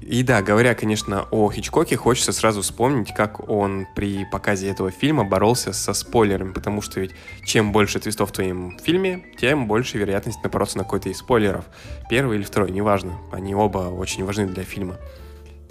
И 0.00 0.22
да, 0.22 0.40
говоря, 0.40 0.74
конечно, 0.74 1.26
о 1.30 1.50
Хичкоке, 1.50 1.96
хочется 1.96 2.32
сразу 2.32 2.62
вспомнить, 2.62 3.12
как 3.12 3.48
он 3.50 3.86
при 3.96 4.24
показе 4.24 4.68
этого 4.68 4.90
фильма 4.90 5.24
боролся 5.24 5.72
со 5.72 5.92
спойлерами, 5.94 6.52
потому 6.52 6.80
что 6.80 7.00
ведь 7.00 7.10
чем 7.44 7.72
больше 7.72 7.98
твистов 7.98 8.30
в 8.30 8.32
твоем 8.32 8.78
фильме, 8.78 9.24
тем 9.38 9.66
больше 9.66 9.98
вероятность 9.98 10.42
напороться 10.44 10.78
на 10.78 10.84
какой-то 10.84 11.08
из 11.08 11.18
спойлеров. 11.18 11.64
Первый 12.08 12.38
или 12.38 12.44
второй, 12.44 12.70
неважно. 12.70 13.18
Они 13.32 13.54
оба 13.54 13.78
очень 13.78 14.24
важны 14.24 14.46
для 14.46 14.62
фильма. 14.62 14.96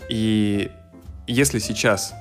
И 0.09 0.71
если 1.27 1.59
сейчас 1.59 2.13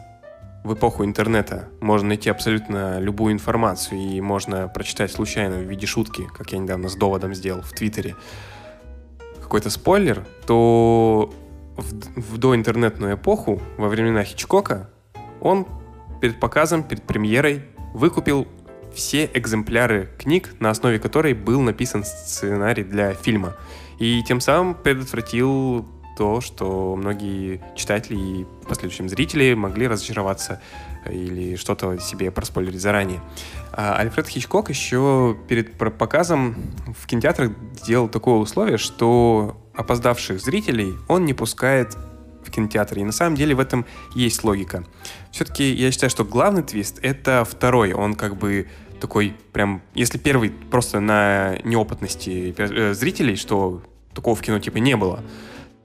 в 0.64 0.74
эпоху 0.74 1.04
интернета 1.04 1.68
можно 1.80 2.08
найти 2.08 2.28
абсолютно 2.28 2.98
любую 3.00 3.32
информацию 3.32 3.98
и 3.98 4.20
можно 4.20 4.68
прочитать 4.68 5.10
случайно 5.10 5.56
в 5.56 5.62
виде 5.62 5.86
шутки, 5.86 6.26
как 6.36 6.52
я 6.52 6.58
недавно 6.58 6.88
с 6.88 6.94
доводом 6.94 7.34
сделал 7.34 7.62
в 7.62 7.72
Твиттере, 7.72 8.16
какой-то 9.40 9.70
спойлер, 9.70 10.26
то 10.46 11.32
в, 11.76 12.20
в 12.20 12.38
доинтернетную 12.38 13.16
эпоху, 13.16 13.62
во 13.78 13.88
времена 13.88 14.24
Хичкока, 14.24 14.90
он 15.40 15.66
перед 16.20 16.38
показом, 16.38 16.82
перед 16.82 17.04
премьерой 17.04 17.64
выкупил 17.94 18.46
все 18.92 19.30
экземпляры 19.32 20.10
книг, 20.18 20.54
на 20.60 20.70
основе 20.70 20.98
которой 20.98 21.32
был 21.32 21.60
написан 21.60 22.04
сценарий 22.04 22.84
для 22.84 23.14
фильма. 23.14 23.56
И 23.98 24.22
тем 24.22 24.40
самым 24.40 24.74
предотвратил 24.74 25.88
то, 26.18 26.40
что 26.40 26.96
многие 26.96 27.60
читатели 27.76 28.16
и 28.16 28.44
в 28.64 28.66
последующем 28.66 29.08
зрители 29.08 29.54
могли 29.54 29.86
разочароваться 29.86 30.60
или 31.08 31.54
что-то 31.54 31.96
себе 32.00 32.32
проспойлерить 32.32 32.80
заранее. 32.80 33.20
А 33.72 33.94
Альфред 33.94 34.26
Хичкок 34.26 34.68
еще 34.68 35.36
перед 35.46 35.78
показом 35.96 36.56
в 36.98 37.06
кинотеатрах 37.06 37.52
сделал 37.80 38.08
такое 38.08 38.34
условие, 38.34 38.78
что 38.78 39.56
опоздавших 39.76 40.40
зрителей 40.40 40.94
он 41.06 41.24
не 41.24 41.34
пускает 41.34 41.96
в 42.44 42.50
кинотеатр. 42.50 42.98
И 42.98 43.04
на 43.04 43.12
самом 43.12 43.36
деле 43.36 43.54
в 43.54 43.60
этом 43.60 43.86
есть 44.16 44.42
логика. 44.42 44.84
Все-таки 45.30 45.72
я 45.72 45.92
считаю, 45.92 46.10
что 46.10 46.24
главный 46.24 46.64
твист— 46.64 46.98
это 47.02 47.46
второй. 47.48 47.92
Он 47.92 48.16
как 48.16 48.36
бы 48.36 48.66
такой 49.00 49.36
прям... 49.52 49.82
Если 49.94 50.18
первый 50.18 50.50
просто 50.50 50.98
на 50.98 51.58
неопытности 51.62 52.52
э, 52.58 52.92
зрителей, 52.92 53.36
что 53.36 53.82
такого 54.14 54.34
в 54.34 54.42
кино 54.42 54.58
типа 54.58 54.78
не 54.78 54.96
было, 54.96 55.22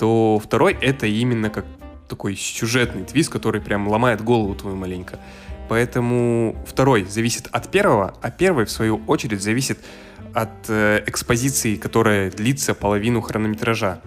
то 0.03 0.37
второй 0.37 0.73
это 0.73 1.07
именно 1.07 1.49
как 1.49 1.63
такой 2.09 2.35
сюжетный 2.35 3.05
твист, 3.05 3.31
который 3.31 3.61
прям 3.61 3.87
ломает 3.87 4.21
голову 4.21 4.53
твою 4.53 4.75
маленько. 4.75 5.17
Поэтому 5.69 6.57
второй 6.67 7.05
зависит 7.05 7.47
от 7.53 7.71
первого, 7.71 8.13
а 8.21 8.29
первый, 8.29 8.65
в 8.65 8.69
свою 8.69 8.97
очередь, 9.07 9.41
зависит 9.41 9.79
от 10.33 10.49
э, 10.67 11.05
экспозиции, 11.07 11.77
которая 11.77 12.29
длится 12.31 12.73
половину 12.73 13.21
хронометража. 13.21 14.01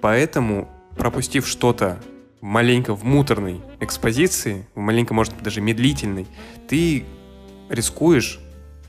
Поэтому, 0.00 0.70
пропустив 0.96 1.46
что-то 1.46 1.98
маленько 2.40 2.94
в 2.94 3.04
муторной 3.04 3.60
экспозиции, 3.78 4.66
маленько, 4.74 5.12
может 5.12 5.34
даже 5.42 5.60
медлительной, 5.60 6.26
ты 6.66 7.04
рискуешь 7.68 8.40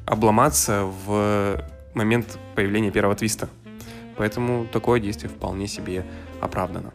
обломаться 0.05 0.86
в 1.05 1.62
момент 1.93 2.39
появления 2.55 2.89
первого 2.89 3.15
твиста. 3.17 3.50
Поэтому 4.15 4.65
такое 4.72 5.00
действие 5.00 5.29
вполне 5.29 5.67
себе 5.67 6.05
оправдано. 6.43 6.93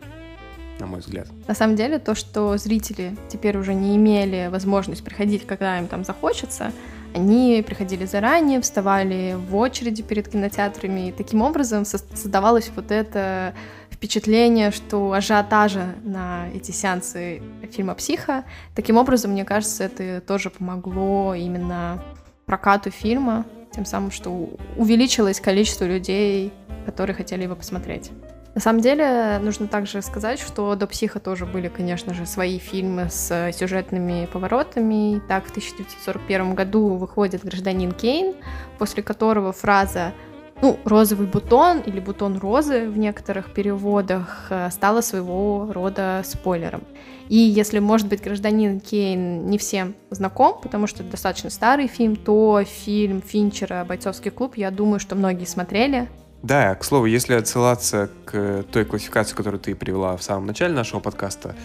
на 0.80 0.86
мой 0.86 1.00
взгляд. 1.00 1.26
На 1.48 1.54
самом 1.54 1.74
деле, 1.74 1.98
то, 1.98 2.14
что 2.14 2.56
зрители 2.56 3.16
теперь 3.28 3.56
уже 3.56 3.74
не 3.74 3.96
имели 3.96 4.48
возможность 4.48 5.02
приходить, 5.02 5.44
когда 5.44 5.78
им 5.78 5.88
там 5.88 6.04
захочется, 6.04 6.72
они 7.14 7.64
приходили 7.66 8.04
заранее, 8.04 8.60
вставали 8.60 9.36
в 9.36 9.56
очереди 9.56 10.02
перед 10.02 10.28
кинотеатрами, 10.28 11.08
и 11.08 11.12
таким 11.12 11.42
образом 11.42 11.84
создавалось 11.84 12.70
вот 12.76 12.90
это 12.90 13.54
впечатление, 13.90 14.70
что 14.70 15.12
ажиотажа 15.12 15.94
на 16.04 16.48
эти 16.54 16.70
сеансы 16.70 17.42
фильма 17.72 17.94
«Психо». 17.94 18.44
Таким 18.76 18.96
образом, 18.96 19.32
мне 19.32 19.44
кажется, 19.44 19.84
это 19.84 20.20
тоже 20.20 20.50
помогло 20.50 21.34
именно 21.34 22.02
прокату 22.46 22.90
фильма, 22.90 23.44
тем 23.72 23.84
самым, 23.84 24.10
что 24.10 24.50
увеличилось 24.76 25.40
количество 25.40 25.84
людей, 25.84 26.52
которые 26.86 27.16
хотели 27.16 27.42
его 27.42 27.56
посмотреть. 27.56 28.10
На 28.58 28.62
самом 28.62 28.80
деле, 28.80 29.38
нужно 29.40 29.68
также 29.68 30.02
сказать, 30.02 30.40
что 30.40 30.74
до 30.74 30.88
«Психа» 30.88 31.20
тоже 31.20 31.46
были, 31.46 31.68
конечно 31.68 32.12
же, 32.12 32.26
свои 32.26 32.58
фильмы 32.58 33.06
с 33.08 33.52
сюжетными 33.52 34.26
поворотами. 34.32 35.22
Так, 35.28 35.46
в 35.46 35.50
1941 35.50 36.56
году 36.56 36.96
выходит 36.96 37.44
«Гражданин 37.44 37.92
Кейн», 37.92 38.34
после 38.76 39.04
которого 39.04 39.52
фраза 39.52 40.12
ну, 40.60 40.76
розовый 40.84 41.28
бутон 41.28 41.78
или 41.82 42.00
бутон 42.00 42.38
розы 42.38 42.88
в 42.88 42.98
некоторых 42.98 43.54
переводах 43.54 44.48
э, 44.50 44.70
стала 44.72 45.02
своего 45.02 45.70
рода 45.72 46.22
спойлером. 46.24 46.82
И 47.28 47.36
если, 47.36 47.78
может 47.78 48.08
быть, 48.08 48.24
гражданин 48.24 48.80
Кейн 48.80 49.46
не 49.46 49.58
всем 49.58 49.94
знаком, 50.10 50.60
потому 50.60 50.88
что 50.88 51.04
это 51.04 51.12
достаточно 51.12 51.50
старый 51.50 51.86
фильм, 51.86 52.16
то 52.16 52.64
фильм 52.64 53.22
Финчера 53.22 53.84
«Бойцовский 53.84 54.32
клуб», 54.32 54.56
я 54.56 54.72
думаю, 54.72 54.98
что 54.98 55.14
многие 55.14 55.44
смотрели. 55.44 56.08
Да, 56.42 56.74
к 56.76 56.84
слову, 56.84 57.06
если 57.06 57.34
отсылаться 57.34 58.10
к 58.24 58.64
той 58.70 58.84
классификации, 58.84 59.34
которую 59.34 59.60
ты 59.60 59.74
привела 59.74 60.16
в 60.16 60.22
самом 60.22 60.46
начале 60.46 60.72
нашего 60.72 61.00
подкаста, 61.00 61.56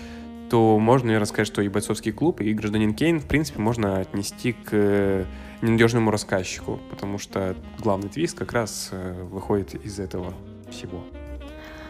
то 0.49 0.77
можно, 0.79 1.07
наверное, 1.07 1.27
сказать, 1.27 1.47
что 1.47 1.61
и 1.61 1.67
«Бойцовский 1.67 2.11
клуб», 2.11 2.41
и 2.41 2.53
«Гражданин 2.53 2.93
Кейн», 2.93 3.19
в 3.19 3.25
принципе, 3.25 3.59
можно 3.59 3.99
отнести 3.99 4.53
к 4.53 5.25
ненадежному 5.61 6.11
рассказчику, 6.11 6.79
потому 6.89 7.17
что 7.17 7.55
главный 7.79 8.09
твист 8.09 8.37
как 8.37 8.51
раз 8.51 8.89
э, 8.91 9.23
выходит 9.23 9.75
из 9.75 9.99
этого 9.99 10.33
всего. 10.69 11.03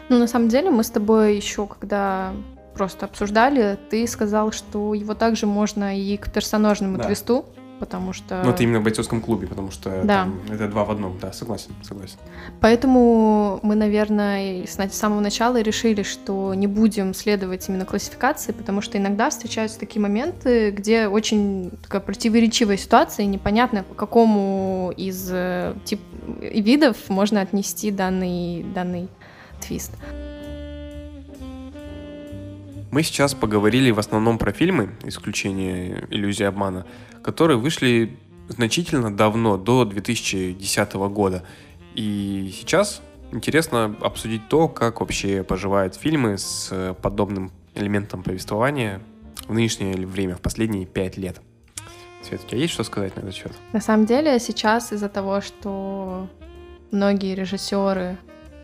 Ну, 0.08 0.18
на 0.18 0.26
самом 0.26 0.48
деле, 0.48 0.70
мы 0.70 0.84
с 0.84 0.90
тобой 0.90 1.36
еще, 1.36 1.66
когда 1.66 2.32
просто 2.74 3.06
обсуждали, 3.06 3.78
ты 3.90 4.06
сказал, 4.06 4.52
что 4.52 4.94
его 4.94 5.14
также 5.14 5.46
можно 5.46 5.98
и 5.98 6.16
к 6.16 6.30
персонажному 6.30 6.98
да. 6.98 7.04
твисту 7.04 7.46
потому 7.80 8.12
что... 8.12 8.42
Ну, 8.44 8.50
это 8.50 8.62
именно 8.62 8.80
в 8.80 8.82
бойцовском 8.82 9.20
клубе, 9.20 9.46
потому 9.46 9.70
что 9.70 10.02
да. 10.04 10.24
там, 10.24 10.40
это 10.50 10.68
два 10.68 10.84
в 10.84 10.90
одном, 10.90 11.18
да, 11.20 11.32
согласен, 11.32 11.72
согласен. 11.82 12.16
Поэтому 12.60 13.60
мы, 13.62 13.74
наверное, 13.74 14.66
с 14.66 14.78
самого 14.92 15.20
начала 15.20 15.60
решили, 15.60 16.02
что 16.02 16.54
не 16.54 16.66
будем 16.66 17.14
следовать 17.14 17.68
именно 17.68 17.84
классификации, 17.84 18.52
потому 18.52 18.80
что 18.80 18.98
иногда 18.98 19.30
встречаются 19.30 19.78
такие 19.78 20.00
моменты, 20.00 20.70
где 20.70 21.08
очень 21.08 21.70
такая 21.82 22.00
противоречивая 22.00 22.76
ситуация, 22.76 23.24
и 23.24 23.26
непонятно, 23.26 23.84
к 23.84 23.96
какому 23.96 24.92
из 24.96 25.28
э, 25.30 25.74
тип 25.84 26.00
видов 26.40 26.96
можно 27.08 27.40
отнести 27.40 27.90
данный, 27.90 28.64
данный 28.74 29.08
твист. 29.60 29.92
Мы 32.94 33.02
сейчас 33.02 33.34
поговорили 33.34 33.90
в 33.90 33.98
основном 33.98 34.38
про 34.38 34.52
фильмы, 34.52 34.90
исключение 35.02 36.06
иллюзии 36.10 36.44
обмана, 36.44 36.86
которые 37.24 37.56
вышли 37.56 38.16
значительно 38.48 39.14
давно, 39.14 39.56
до 39.56 39.84
2010 39.84 40.92
года. 40.94 41.42
И 41.94 42.52
сейчас 42.54 43.00
интересно 43.32 43.96
обсудить 44.00 44.48
то, 44.48 44.68
как 44.68 45.00
вообще 45.00 45.42
поживают 45.42 45.94
фильмы 45.96 46.38
с 46.38 46.94
подобным 47.00 47.50
элементом 47.74 48.22
повествования 48.22 49.00
в 49.48 49.52
нынешнее 49.52 49.96
время, 50.06 50.36
в 50.36 50.40
последние 50.40 50.86
пять 50.86 51.16
лет. 51.16 51.40
Свет, 52.22 52.42
у 52.44 52.48
тебя 52.48 52.58
есть 52.58 52.72
что 52.72 52.84
сказать 52.84 53.16
на 53.16 53.20
этот 53.20 53.34
счет? 53.34 53.52
На 53.72 53.80
самом 53.80 54.06
деле 54.06 54.38
сейчас 54.38 54.92
из-за 54.92 55.08
того, 55.08 55.40
что 55.40 56.28
многие 56.90 57.34
режиссеры 57.34 58.16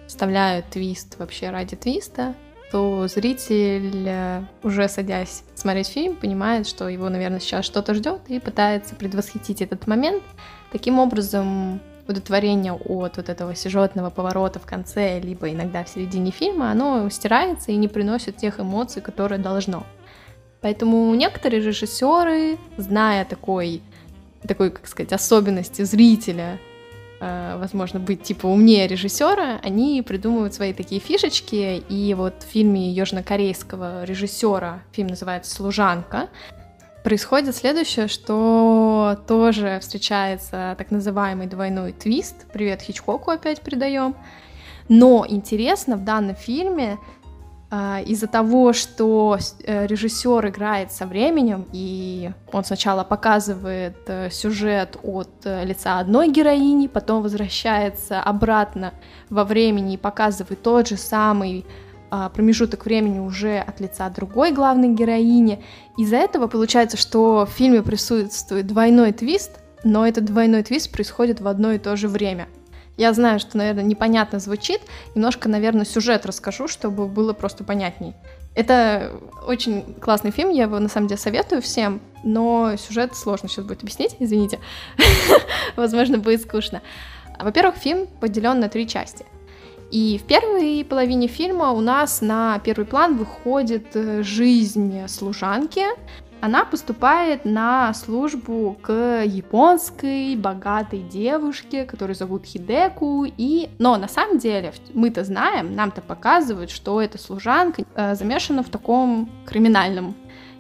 вставляют 0.07 0.71
твист 0.71 1.19
вообще 1.19 1.51
ради 1.51 1.77
твиста, 1.77 2.35
то 2.71 3.09
зритель, 3.09 4.05
э, 4.07 4.43
уже 4.63 4.89
садясь 4.89 5.43
смотреть 5.55 5.89
фильм, 5.89 6.15
понимает, 6.15 6.67
что 6.67 6.89
его, 6.89 7.09
наверное, 7.09 7.41
сейчас 7.41 7.65
что-то 7.65 7.95
ждет 7.95 8.21
и 8.29 8.39
пытается 8.39 8.95
предвосхитить 8.95 9.61
этот 9.61 9.87
момент. 9.87 10.23
Таким 10.71 10.99
образом, 10.99 11.81
удовлетворение 12.07 12.73
от 12.73 13.17
вот 13.17 13.29
этого 13.29 13.55
сюжетного 13.55 14.11
поворота 14.11 14.59
в 14.59 14.67
конце, 14.67 15.21
либо 15.21 15.51
иногда 15.51 15.85
в 15.85 15.89
середине 15.89 16.31
фильма, 16.31 16.71
оно 16.71 17.09
стирается 17.11 17.73
и 17.73 17.77
не 17.77 17.89
приносит 17.89 18.37
тех 18.37 18.61
эмоций, 18.61 19.03
которые 19.03 19.39
должно. 19.39 19.85
Поэтому 20.61 21.15
некоторые 21.15 21.63
режиссеры, 21.63 22.59
зная 22.77 23.25
такой, 23.25 23.83
такой, 24.47 24.71
как 24.71 24.87
сказать, 24.87 25.13
особенности 25.13 25.83
зрителя, 25.83 26.59
возможно, 27.21 28.01
быть 28.01 28.23
типа 28.23 28.47
умнее 28.47 28.87
режиссера, 28.87 29.61
они 29.63 30.03
придумывают 30.03 30.55
свои 30.55 30.73
такие 30.73 31.01
фишечки. 31.01 31.83
И 31.89 32.15
вот 32.15 32.43
в 32.43 32.51
фильме 32.51 32.91
южнокорейского 32.91 34.05
режиссера, 34.05 34.83
фильм 34.93 35.09
называется 35.09 35.55
«Служанка», 35.55 36.29
происходит 37.05 37.55
следующее, 37.57 38.09
что 38.09 39.19
тоже 39.27 39.79
встречается 39.81 40.75
так 40.77 40.91
называемый 40.91 41.47
двойной 41.47 41.93
твист. 41.93 42.47
Привет 42.53 42.83
Хичкоку 42.83 43.31
опять 43.31 43.61
передаем. 43.61 44.15
Но 44.89 45.25
интересно 45.29 45.97
в 45.97 46.05
данном 46.05 46.35
фильме 46.35 46.99
из-за 47.73 48.27
того, 48.27 48.73
что 48.73 49.39
э, 49.63 49.87
режиссер 49.87 50.49
играет 50.49 50.91
со 50.91 51.07
временем, 51.07 51.67
и 51.73 52.33
он 52.53 52.65
сначала 52.65 53.05
показывает 53.05 53.97
э, 54.07 54.29
сюжет 54.31 54.97
от 55.05 55.31
э, 55.45 55.65
лица 55.65 56.01
одной 56.01 56.33
героини, 56.33 56.89
потом 56.89 57.23
возвращается 57.23 58.21
обратно 58.21 58.93
во 59.29 59.45
времени 59.45 59.95
и 59.95 59.99
показывает 59.99 60.61
тот 60.63 60.89
же 60.89 60.97
самый 60.97 61.65
а, 62.11 62.29
промежуток 62.29 62.87
времени 62.87 63.21
уже 63.21 63.59
от 63.59 63.79
лица 63.79 64.11
другой 64.11 64.51
главной 64.51 64.89
героини. 64.93 65.63
Из-за 65.97 66.17
этого 66.17 66.49
получается, 66.49 66.97
что 66.97 67.47
в 67.47 67.51
фильме 67.51 67.83
присутствует 67.83 68.67
двойной 68.67 69.13
твист, 69.13 69.61
но 69.85 70.05
этот 70.05 70.25
двойной 70.25 70.65
твист 70.65 70.91
происходит 70.91 71.41
в 71.41 71.47
одно 71.47 71.71
и 71.71 71.79
то 71.79 71.95
же 71.95 72.09
время— 72.09 72.49
я 73.01 73.15
знаю, 73.15 73.41
что, 73.41 73.57
наверное, 73.57 73.83
непонятно 73.83 74.39
звучит. 74.41 74.83
Немножко, 75.15 75.49
наверное, 75.49 75.87
сюжет 75.87 76.27
расскажу, 76.27 76.69
чтобы 76.69 77.07
было 77.07 77.33
просто 77.33 77.65
понятней. 77.65 78.15
Это 78.55 79.13
очень 79.47 79.95
классный 79.95 80.33
фильм, 80.33 80.51
я 80.51 80.65
его 80.65 80.79
на 80.79 80.91
самом 80.91 81.07
деле 81.07 81.19
советую 81.19 81.63
всем, 81.63 82.03
но 82.25 82.77
сюжет 82.77 83.17
сложно 83.17 83.49
сейчас 83.49 83.65
будет 83.65 83.83
объяснить, 83.83 84.17
извините. 84.19 84.59
Возможно, 85.77 86.19
будет 86.19 86.43
скучно. 86.43 86.83
Во-первых, 87.39 87.77
фильм 87.77 88.07
поделен 88.21 88.61
на 88.61 88.69
три 88.69 88.87
части. 88.87 89.25
И 89.91 90.21
в 90.23 90.27
первой 90.27 90.85
половине 90.85 91.27
фильма 91.27 91.71
у 91.71 91.81
нас 91.81 92.21
на 92.21 92.59
первый 92.59 92.85
план 92.85 93.17
выходит 93.17 93.97
э, 93.97 94.23
жизнь 94.23 95.09
служанки, 95.09 95.85
она 96.41 96.65
поступает 96.65 97.45
на 97.45 97.93
службу 97.95 98.77
к 98.81 99.23
японской 99.25 100.37
богатой 100.37 101.01
девушке, 101.01 101.85
которую 101.85 102.17
зовут 102.17 102.45
Хидеку, 102.45 103.25
и... 103.25 103.69
Но 103.79 103.97
на 103.97 104.09
самом 104.09 104.39
деле 104.39 104.73
мы-то 104.95 105.25
знаем, 105.25 105.75
нам-то 105.75 106.01
показывают, 106.01 106.71
что 106.71 107.01
эта 107.01 107.19
служанка 107.19 107.83
э, 107.95 108.15
замешана 108.15 108.63
в 108.63 108.69
таком 108.69 109.31
криминальном 109.47 110.15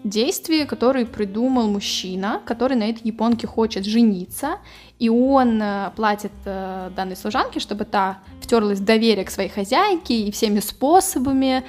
действии, 0.04 0.64
которое 0.64 1.04
придумал 1.04 1.68
мужчина, 1.68 2.40
который 2.44 2.76
на 2.76 2.88
этой 2.88 3.02
японке 3.04 3.46
хочет 3.46 3.84
жениться, 3.84 4.58
и 4.98 5.08
он 5.08 5.60
э, 5.62 5.90
платит 5.96 6.32
э, 6.44 6.90
данной 6.94 7.16
служанке, 7.16 7.60
чтобы 7.60 7.84
та 7.84 8.18
втерлась 8.40 8.78
в 8.78 8.84
доверие 8.84 9.24
к 9.24 9.30
своей 9.30 9.50
хозяйке 9.50 10.14
и 10.14 10.30
всеми 10.30 10.60
способами 10.60 11.64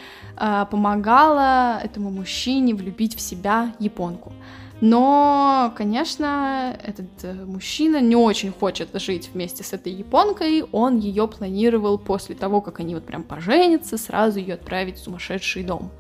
помогала 0.69 1.80
этому 1.84 2.10
мужчине 2.10 2.73
влюбить 2.73 3.15
в 3.15 3.21
себя 3.21 3.73
японку. 3.80 4.34
Но, 4.82 5.71
конечно, 5.77 6.75
этот 6.84 7.06
мужчина 7.45 8.01
не 8.01 8.15
очень 8.15 8.51
хочет 8.51 8.89
жить 8.99 9.30
вместе 9.32 9.63
с 9.63 9.73
этой 9.73 9.93
японкой. 9.93 10.63
Он 10.71 10.97
ее 10.97 11.27
планировал 11.27 11.99
после 11.99 12.34
того, 12.34 12.62
как 12.62 12.80
они 12.80 12.95
вот 12.95 13.06
прям 13.06 13.21
поженятся, 13.21 13.99
сразу 13.99 14.39
ее 14.39 14.56
отправить 14.56 14.97
в 14.97 15.04
сумасшедший 15.04 15.63
дом. 15.63 15.91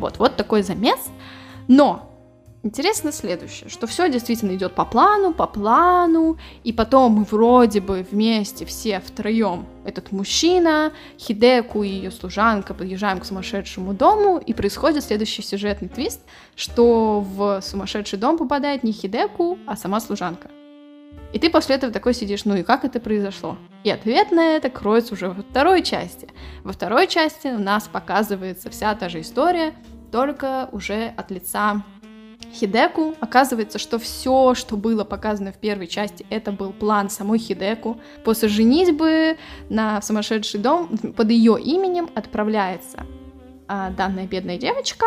Вот, 0.00 0.18
вот 0.18 0.34
такой 0.34 0.62
замес. 0.62 0.98
Но 1.68 2.15
Интересно 2.66 3.12
следующее, 3.12 3.70
что 3.70 3.86
все 3.86 4.08
действительно 4.08 4.52
идет 4.56 4.74
по 4.74 4.84
плану, 4.84 5.32
по 5.32 5.46
плану, 5.46 6.36
и 6.64 6.72
потом 6.72 7.12
мы 7.12 7.22
вроде 7.22 7.80
бы 7.80 8.04
вместе 8.10 8.64
все 8.64 8.98
втроем, 8.98 9.66
этот 9.84 10.10
мужчина, 10.10 10.92
Хидеку 11.16 11.84
и 11.84 11.88
ее 11.88 12.10
служанка 12.10 12.74
подъезжаем 12.74 13.20
к 13.20 13.24
сумасшедшему 13.24 13.94
дому, 13.94 14.38
и 14.38 14.52
происходит 14.52 15.04
следующий 15.04 15.42
сюжетный 15.42 15.88
твист, 15.88 16.20
что 16.56 17.20
в 17.20 17.60
сумасшедший 17.62 18.18
дом 18.18 18.36
попадает 18.36 18.82
не 18.82 18.90
Хидеку, 18.90 19.60
а 19.64 19.76
сама 19.76 20.00
служанка. 20.00 20.50
И 21.32 21.38
ты 21.38 21.50
после 21.50 21.76
этого 21.76 21.92
такой 21.92 22.14
сидишь, 22.14 22.46
ну 22.46 22.56
и 22.56 22.64
как 22.64 22.84
это 22.84 22.98
произошло? 22.98 23.56
И 23.84 23.90
ответ 23.90 24.32
на 24.32 24.56
это 24.56 24.70
кроется 24.70 25.14
уже 25.14 25.28
во 25.28 25.40
второй 25.40 25.84
части. 25.84 26.26
Во 26.64 26.72
второй 26.72 27.06
части 27.06 27.46
у 27.46 27.60
нас 27.60 27.84
показывается 27.84 28.70
вся 28.70 28.92
та 28.96 29.08
же 29.08 29.20
история, 29.20 29.72
только 30.10 30.68
уже 30.72 31.12
от 31.16 31.30
лица 31.30 31.82
Хидеку. 32.52 33.14
Оказывается, 33.20 33.78
что 33.78 33.98
все, 33.98 34.54
что 34.54 34.76
было 34.76 35.04
показано 35.04 35.52
в 35.52 35.56
первой 35.56 35.86
части, 35.86 36.26
это 36.30 36.52
был 36.52 36.72
план 36.72 37.10
самой 37.10 37.38
Хидеку. 37.38 38.00
После 38.24 38.48
женитьбы 38.48 39.36
на 39.68 40.00
сумасшедший 40.02 40.60
дом 40.60 40.88
под 41.16 41.30
ее 41.30 41.60
именем 41.60 42.08
отправляется 42.14 43.06
а, 43.68 43.90
данная 43.90 44.26
бедная 44.26 44.58
девочка, 44.58 45.06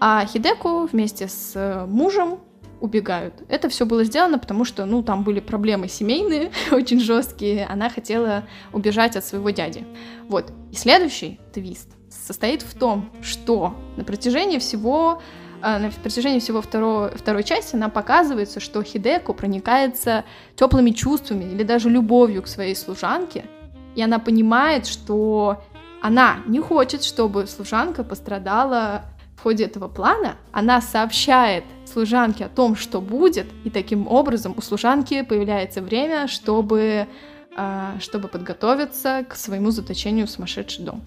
а 0.00 0.24
Хидеку 0.26 0.86
вместе 0.86 1.28
с 1.28 1.52
э, 1.54 1.86
мужем 1.86 2.40
убегают. 2.80 3.34
Это 3.48 3.68
все 3.70 3.86
было 3.86 4.04
сделано, 4.04 4.38
потому 4.38 4.64
что, 4.64 4.84
ну, 4.84 5.02
там 5.02 5.24
были 5.24 5.40
проблемы 5.40 5.88
семейные, 5.88 6.50
очень 6.70 7.00
жесткие. 7.00 7.66
Она 7.66 7.88
хотела 7.88 8.44
убежать 8.72 9.16
от 9.16 9.24
своего 9.24 9.50
дяди. 9.50 9.86
Вот. 10.28 10.52
И 10.70 10.76
следующий 10.76 11.40
твист 11.52 11.88
состоит 12.10 12.62
в 12.62 12.78
том, 12.78 13.10
что 13.22 13.74
на 13.96 14.04
протяжении 14.04 14.58
всего 14.58 15.22
на 15.64 15.90
протяжении 16.02 16.40
всего 16.40 16.60
второго, 16.60 17.10
второй 17.14 17.42
части 17.42 17.74
нам 17.74 17.90
показывается, 17.90 18.60
что 18.60 18.82
Хидеку 18.82 19.32
проникается 19.32 20.24
теплыми 20.56 20.90
чувствами 20.90 21.44
или 21.44 21.62
даже 21.62 21.88
любовью 21.88 22.42
к 22.42 22.48
своей 22.48 22.76
служанке, 22.76 23.46
и 23.94 24.02
она 24.02 24.18
понимает, 24.18 24.86
что 24.86 25.62
она 26.02 26.40
не 26.46 26.60
хочет, 26.60 27.02
чтобы 27.02 27.46
служанка 27.46 28.04
пострадала 28.04 29.04
в 29.36 29.42
ходе 29.42 29.64
этого 29.64 29.88
плана. 29.88 30.36
Она 30.52 30.82
сообщает 30.82 31.64
служанке 31.86 32.44
о 32.44 32.48
том, 32.48 32.76
что 32.76 33.00
будет, 33.00 33.46
и 33.64 33.70
таким 33.70 34.06
образом 34.06 34.54
у 34.56 34.60
служанки 34.60 35.22
появляется 35.22 35.80
время, 35.80 36.28
чтобы, 36.28 37.06
а, 37.56 37.94
чтобы 38.00 38.28
подготовиться 38.28 39.24
к 39.26 39.34
своему 39.34 39.70
заточению 39.70 40.26
в 40.26 40.30
сумасшедший 40.30 40.84
дом. 40.84 41.02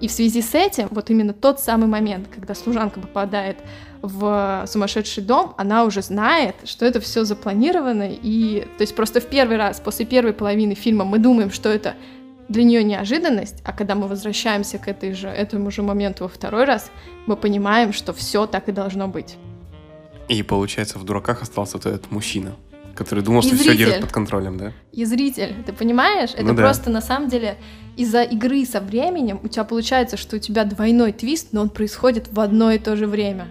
И 0.00 0.06
в 0.06 0.12
связи 0.12 0.42
с 0.42 0.54
этим, 0.54 0.86
вот 0.90 1.10
именно 1.10 1.32
тот 1.32 1.58
самый 1.58 1.88
момент, 1.88 2.28
когда 2.32 2.54
служанка 2.54 3.00
попадает 3.00 3.58
в 4.00 4.64
сумасшедший 4.68 5.24
дом, 5.24 5.54
она 5.56 5.84
уже 5.84 6.02
знает, 6.02 6.54
что 6.64 6.86
это 6.86 7.00
все 7.00 7.24
запланировано, 7.24 8.08
и 8.10 8.60
то 8.76 8.82
есть 8.82 8.94
просто 8.94 9.20
в 9.20 9.26
первый 9.26 9.56
раз, 9.56 9.80
после 9.80 10.06
первой 10.06 10.32
половины 10.32 10.74
фильма 10.74 11.04
мы 11.04 11.18
думаем, 11.18 11.50
что 11.50 11.68
это 11.68 11.94
для 12.48 12.62
нее 12.62 12.84
неожиданность, 12.84 13.60
а 13.64 13.72
когда 13.72 13.96
мы 13.96 14.06
возвращаемся 14.06 14.78
к 14.78 14.86
этой 14.86 15.14
же, 15.14 15.28
этому 15.28 15.70
же 15.72 15.82
моменту 15.82 16.24
во 16.24 16.28
второй 16.28 16.64
раз, 16.64 16.92
мы 17.26 17.36
понимаем, 17.36 17.92
что 17.92 18.12
все 18.12 18.46
так 18.46 18.68
и 18.68 18.72
должно 18.72 19.08
быть. 19.08 19.36
И 20.28 20.42
получается, 20.44 20.98
в 20.98 21.04
дураках 21.04 21.42
остался 21.42 21.76
вот 21.76 21.86
этот 21.86 22.10
мужчина, 22.12 22.54
который 22.98 23.22
думал, 23.22 23.42
что 23.42 23.54
все 23.56 23.76
держит 23.76 24.00
под 24.00 24.12
контролем, 24.12 24.58
да? 24.58 24.72
И 24.92 25.04
зритель, 25.04 25.54
ты 25.64 25.72
понимаешь? 25.72 26.30
Это 26.34 26.42
ну, 26.42 26.54
да. 26.54 26.62
просто 26.62 26.90
на 26.90 27.00
самом 27.00 27.28
деле 27.28 27.56
из-за 27.96 28.22
игры 28.22 28.64
со 28.66 28.80
временем 28.80 29.38
у 29.42 29.48
тебя 29.48 29.62
получается, 29.64 30.16
что 30.16 30.36
у 30.36 30.38
тебя 30.40 30.64
двойной 30.64 31.12
твист, 31.12 31.48
но 31.52 31.62
он 31.62 31.70
происходит 31.70 32.28
в 32.32 32.40
одно 32.40 32.72
и 32.72 32.78
то 32.78 32.96
же 32.96 33.06
время. 33.06 33.48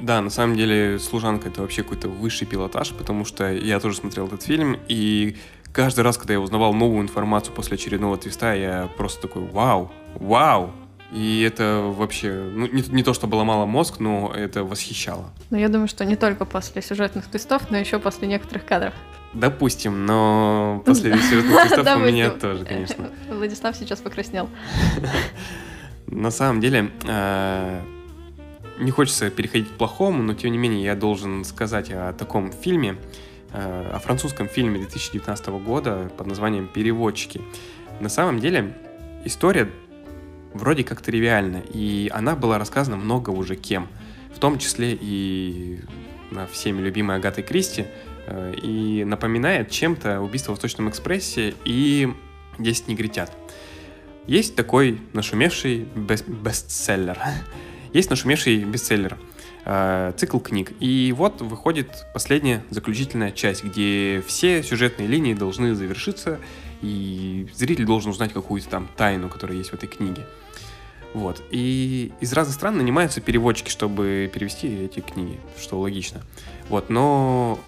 Да, 0.00 0.22
на 0.22 0.30
самом 0.30 0.56
деле 0.56 0.98
«Служанка»— 0.98 1.48
это 1.50 1.60
вообще 1.60 1.82
какой-то 1.82 2.08
высший 2.08 2.46
пилотаж, 2.46 2.92
потому 2.92 3.24
что 3.24 3.52
я 3.52 3.78
тоже 3.78 3.96
смотрел 3.96 4.26
этот 4.26 4.42
фильм, 4.42 4.78
и 4.88 5.36
каждый 5.72 6.00
раз, 6.00 6.16
когда 6.16 6.34
я 6.34 6.40
узнавал 6.40 6.72
новую 6.72 7.02
информацию 7.02 7.54
после 7.54 7.74
очередного 7.74 8.16
твиста, 8.16 8.54
я 8.54 8.88
просто 8.96 9.20
такой 9.22 9.42
«Вау! 9.42 9.90
Вау!» 10.14 10.70
И 11.10 11.40
это 11.40 11.80
вообще, 11.96 12.32
ну, 12.32 12.66
не, 12.66 12.82
не 12.82 13.02
то, 13.02 13.14
что 13.14 13.26
было 13.26 13.42
мало 13.42 13.64
мозг, 13.64 13.98
но 13.98 14.30
это 14.34 14.62
восхищало. 14.62 15.30
Но 15.48 15.56
я 15.56 15.68
думаю, 15.68 15.88
что 15.88 16.04
не 16.04 16.16
только 16.16 16.44
после 16.44 16.82
сюжетных 16.82 17.26
твистов, 17.26 17.70
но 17.70 17.78
еще 17.78 17.98
после 17.98 18.28
некоторых 18.28 18.66
кадров. 18.66 18.92
Допустим, 19.32 20.04
но 20.04 20.82
после 20.84 21.16
сюжетных 21.18 21.68
твистов 21.68 21.96
у 21.96 22.00
меня 22.00 22.30
тоже, 22.30 22.64
конечно. 22.64 23.10
Владислав 23.30 23.74
сейчас 23.76 24.00
покраснел. 24.00 24.50
На 26.06 26.30
самом 26.30 26.60
деле, 26.60 26.90
э, 27.06 27.80
не 28.78 28.90
хочется 28.90 29.30
переходить 29.30 29.68
к 29.68 29.72
плохому, 29.72 30.22
но 30.22 30.34
тем 30.34 30.52
не 30.52 30.58
менее 30.58 30.82
я 30.82 30.94
должен 30.94 31.44
сказать 31.44 31.90
о 31.90 32.12
таком 32.12 32.52
фильме, 32.52 32.96
э, 33.52 33.90
о 33.94 33.98
французском 33.98 34.46
фильме 34.48 34.78
2019 34.78 35.46
года 35.48 36.10
под 36.16 36.26
названием 36.26 36.68
«Переводчики». 36.68 37.40
На 38.00 38.10
самом 38.10 38.40
деле 38.40 38.76
история 39.24 39.70
вроде 40.58 40.84
как 40.84 41.00
тривиальна, 41.00 41.62
и 41.72 42.10
она 42.12 42.36
была 42.36 42.58
рассказана 42.58 42.96
много 42.96 43.30
уже 43.30 43.56
кем, 43.56 43.88
в 44.34 44.38
том 44.38 44.58
числе 44.58 44.98
и 45.00 45.80
всеми 46.52 46.80
любимой 46.82 47.16
Агатой 47.16 47.42
Кристи, 47.42 47.86
Э, 48.30 48.52
и 48.62 49.04
напоминает 49.04 49.70
чем-то 49.70 50.20
убийство 50.20 50.52
в 50.52 50.56
Восточном 50.56 50.90
экспрессе 50.90 51.54
и 51.64 52.12
10 52.58 52.88
негритят. 52.88 53.32
Есть 54.26 54.54
такой 54.54 55.00
нашумевший 55.14 55.88
бестселлер. 55.96 57.18
Есть 57.94 58.10
нашумевший 58.10 58.64
бестселлер, 58.64 59.16
э, 59.68 60.12
цикл 60.16 60.38
книг. 60.38 60.72
И 60.80 61.14
вот 61.16 61.40
выходит 61.40 62.06
последняя 62.12 62.64
заключительная 62.70 63.30
часть, 63.30 63.62
где 63.62 64.24
все 64.26 64.62
сюжетные 64.62 65.06
линии 65.06 65.34
должны 65.34 65.74
завершиться, 65.74 66.40
и 66.80 67.46
зритель 67.54 67.84
должен 67.84 68.10
узнать 68.10 68.32
какую-то 68.32 68.68
там 68.68 68.88
тайну, 68.96 69.28
которая 69.28 69.58
есть 69.58 69.70
в 69.70 69.74
этой 69.74 69.88
книге. 69.88 70.26
Вот. 71.14 71.42
И 71.50 72.12
из 72.20 72.32
разных 72.32 72.54
стран 72.54 72.78
нанимаются 72.78 73.20
переводчики, 73.20 73.70
чтобы 73.70 74.30
перевести 74.32 74.84
эти 74.84 75.00
книги, 75.00 75.38
что 75.58 75.78
логично. 75.78 76.22
Вот. 76.68 76.90
Но 76.90 77.58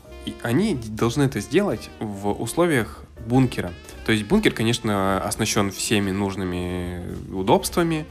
они 0.42 0.74
должны 0.74 1.24
это 1.24 1.40
сделать 1.40 1.90
в 2.00 2.30
условиях 2.30 3.02
бункера. 3.26 3.72
То 4.06 4.12
есть 4.12 4.24
бункер, 4.24 4.52
конечно, 4.52 5.22
оснащен 5.22 5.70
всеми 5.70 6.10
нужными 6.10 7.02
удобствами. 7.32 8.06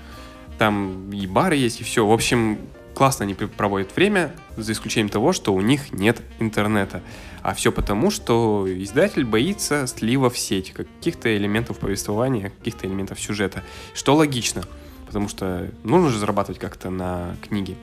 Там 0.57 1.11
и 1.11 1.25
бары 1.25 1.55
есть, 1.55 1.81
и 1.81 1.83
все. 1.83 2.05
В 2.05 2.11
общем, 2.11 2.59
классно 2.99 3.23
они 3.23 3.33
проводят 3.33 3.95
время, 3.95 4.35
за 4.57 4.73
исключением 4.73 5.07
того, 5.07 5.31
что 5.31 5.53
у 5.53 5.61
них 5.61 5.93
нет 5.93 6.21
интернета. 6.39 7.01
А 7.41 7.53
все 7.53 7.71
потому, 7.71 8.11
что 8.11 8.67
издатель 8.67 9.23
боится 9.23 9.87
слива 9.87 10.29
в 10.29 10.37
сеть, 10.37 10.73
каких-то 10.73 11.33
элементов 11.37 11.79
повествования, 11.79 12.49
каких-то 12.49 12.87
элементов 12.87 13.17
сюжета. 13.21 13.63
Что 13.93 14.15
логично, 14.15 14.65
потому 15.07 15.29
что 15.29 15.71
нужно 15.85 16.09
же 16.09 16.19
зарабатывать 16.19 16.59
как-то 16.59 16.89
на 16.89 17.37
книге. 17.41 17.77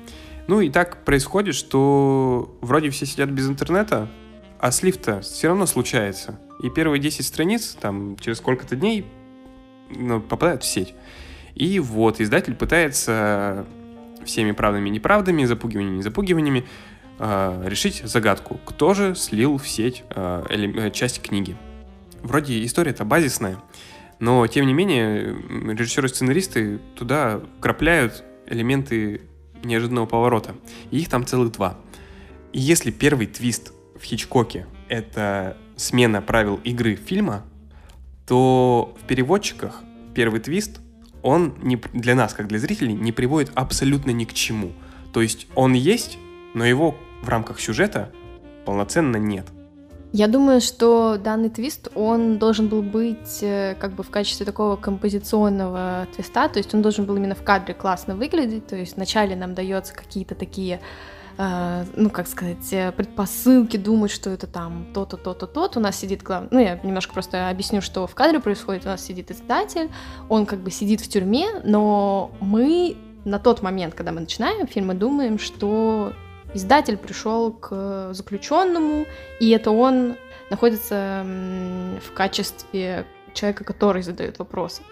Ну 0.49 0.61
и 0.61 0.69
так 0.69 1.03
происходит, 1.03 1.55
что 1.55 2.55
вроде 2.61 2.91
все 2.91 3.07
сидят 3.07 3.31
без 3.31 3.49
интернета, 3.49 4.11
а 4.59 4.71
слив-то 4.71 5.23
все 5.23 5.49
равно 5.49 5.65
случается. 5.65 6.39
И 6.63 6.69
первые 6.69 7.01
10 7.01 7.25
страниц, 7.25 7.75
там, 7.81 8.19
через 8.19 8.37
сколько-то 8.37 8.77
дней 8.77 9.07
ну, 9.89 10.21
попадают 10.21 10.63
в 10.63 10.67
сеть. 10.67 10.93
И 11.55 11.79
вот, 11.79 12.21
издатель 12.21 12.55
пытается 12.55 13.65
всеми 14.27 14.53
правдами 14.53 14.89
и 14.89 14.93
неправдами, 14.93 15.45
запугиваниями 15.45 15.99
и 15.99 16.03
запугиваниями 16.03 16.67
э, 17.19 17.63
решить 17.67 18.03
загадку. 18.05 18.61
Кто 18.65 18.95
же 18.95 19.15
слил 19.15 19.59
в 19.59 19.69
сеть 19.69 20.05
э, 20.11 20.45
э, 20.51 20.91
часть 20.91 21.23
книги? 21.23 21.57
Вроде 22.23 22.65
история-то 22.65 23.05
базисная, 23.05 23.59
но, 24.19 24.47
тем 24.47 24.67
не 24.67 24.75
менее, 24.75 25.37
режиссеры-сценаристы 25.75 26.81
туда 26.95 27.41
крапляют 27.61 28.25
элементы 28.47 29.23
неожиданного 29.63 30.07
поворота. 30.07 30.55
И 30.91 30.99
их 30.99 31.09
там 31.09 31.27
целых 31.27 31.53
два. 31.53 31.79
И 32.53 32.61
если 32.61 32.91
первый 32.91 33.27
твист 33.27 33.73
в 33.99 34.03
Хичкоке 34.03 34.67
это 34.89 35.57
смена 35.77 36.23
правил 36.23 36.61
игры 36.65 36.97
фильма, 36.97 37.45
то 38.27 38.97
в 39.01 39.07
переводчиках 39.07 39.83
первый 40.15 40.41
твист, 40.41 40.81
он 41.27 41.55
не, 41.61 41.77
для 41.93 42.15
нас, 42.15 42.35
как 42.35 42.47
для 42.47 42.59
зрителей, 42.59 42.95
не 42.95 43.11
приводит 43.11 43.51
абсолютно 43.55 44.13
ни 44.13 44.25
к 44.25 44.33
чему. 44.33 44.71
То 45.13 45.21
есть 45.23 45.49
он 45.57 45.73
есть, 45.73 46.19
но 46.55 46.65
его 46.65 46.95
в 47.23 47.29
рамках 47.29 47.59
сюжета 47.59 48.13
полноценно 48.65 49.17
нет. 49.17 49.47
Я 50.13 50.29
думаю, 50.29 50.61
что 50.61 51.19
данный 51.19 51.51
твист, 51.51 51.89
он 51.95 52.39
должен 52.39 52.69
был 52.69 52.83
быть 52.83 53.41
э, 53.43 53.75
как 53.75 53.93
бы 53.95 54.05
в 54.05 54.11
качестве 54.11 54.47
такого 54.47 54.77
композиционного 54.77 56.07
твиста, 56.15 56.49
то 56.49 56.59
есть 56.59 56.73
он 56.75 56.81
должен 56.81 57.05
был 57.07 57.17
именно 57.17 57.35
в 57.35 57.43
кадре 57.43 57.75
классно 57.75 58.15
выглядеть, 58.15 58.69
то 58.69 58.77
есть 58.77 58.97
вначале 58.97 59.35
нам 59.35 59.55
дается 59.55 59.95
какие-то 59.95 60.37
такие 60.37 60.81
ну, 61.39 62.11
как 62.11 62.29
сказать, 62.29 62.73
э, 62.73 62.93
предпосылки 62.93 63.77
думать, 63.77 64.11
что 64.11 64.31
это 64.31 64.47
там 64.47 64.87
то-то, 64.95 65.17
то-то, 65.19 65.47
то-то. 65.47 65.79
У 65.79 65.83
нас 65.83 65.97
сидит 65.97 66.23
главный, 66.23 66.49
ну, 66.51 66.59
я 66.61 66.81
немножко 66.83 67.13
просто 67.13 67.51
объясню, 67.51 67.83
что 67.83 68.07
в 68.07 68.15
кадре 68.15 68.41
происходит. 68.41 68.87
У 68.87 68.89
нас 68.89 69.05
сидит 69.05 69.31
издатель, 69.31 69.91
он 70.29 70.47
как 70.47 70.61
бы 70.61 70.71
сидит 70.71 71.01
в 71.03 71.09
тюрьме, 71.09 71.61
но 71.65 72.31
мы 72.41 72.97
на 73.25 73.39
тот 73.39 73.61
момент, 73.61 73.95
когда 73.95 74.13
мы 74.13 74.21
начинаем 74.21 74.67
фильм, 74.67 74.87
мы 74.87 74.95
думаем, 74.95 75.39
что 75.39 76.13
издатель 76.55 76.97
пришел 76.97 77.53
к 77.53 78.15
заключенному, 78.15 79.05
и 79.41 79.51
это 79.51 79.73
он 79.73 80.17
находится 80.49 81.23
в 82.07 82.13
качестве 82.15 83.05
человека, 83.35 83.65
который 83.65 84.03
задает 84.03 84.39
вопросы. 84.39 84.83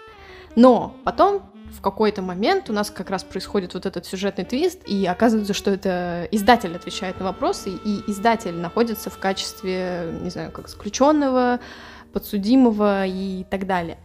Но 0.55 0.95
потом 1.03 1.41
в 1.71 1.81
какой-то 1.81 2.21
момент 2.21 2.69
у 2.69 2.73
нас 2.73 2.89
как 2.89 3.09
раз 3.09 3.23
происходит 3.23 3.73
вот 3.73 3.85
этот 3.85 4.05
сюжетный 4.05 4.45
твист, 4.45 4.81
и 4.87 5.05
оказывается, 5.05 5.53
что 5.53 5.71
это 5.71 6.27
издатель 6.31 6.75
отвечает 6.75 7.19
на 7.19 7.25
вопросы, 7.25 7.71
и 7.71 8.03
издатель 8.07 8.55
находится 8.55 9.09
в 9.09 9.17
качестве, 9.17 10.17
не 10.21 10.29
знаю, 10.29 10.51
как 10.51 10.67
заключенного, 10.67 11.59
подсудимого 12.13 13.05
и 13.05 13.43
так 13.49 13.67
далее. 13.67 13.97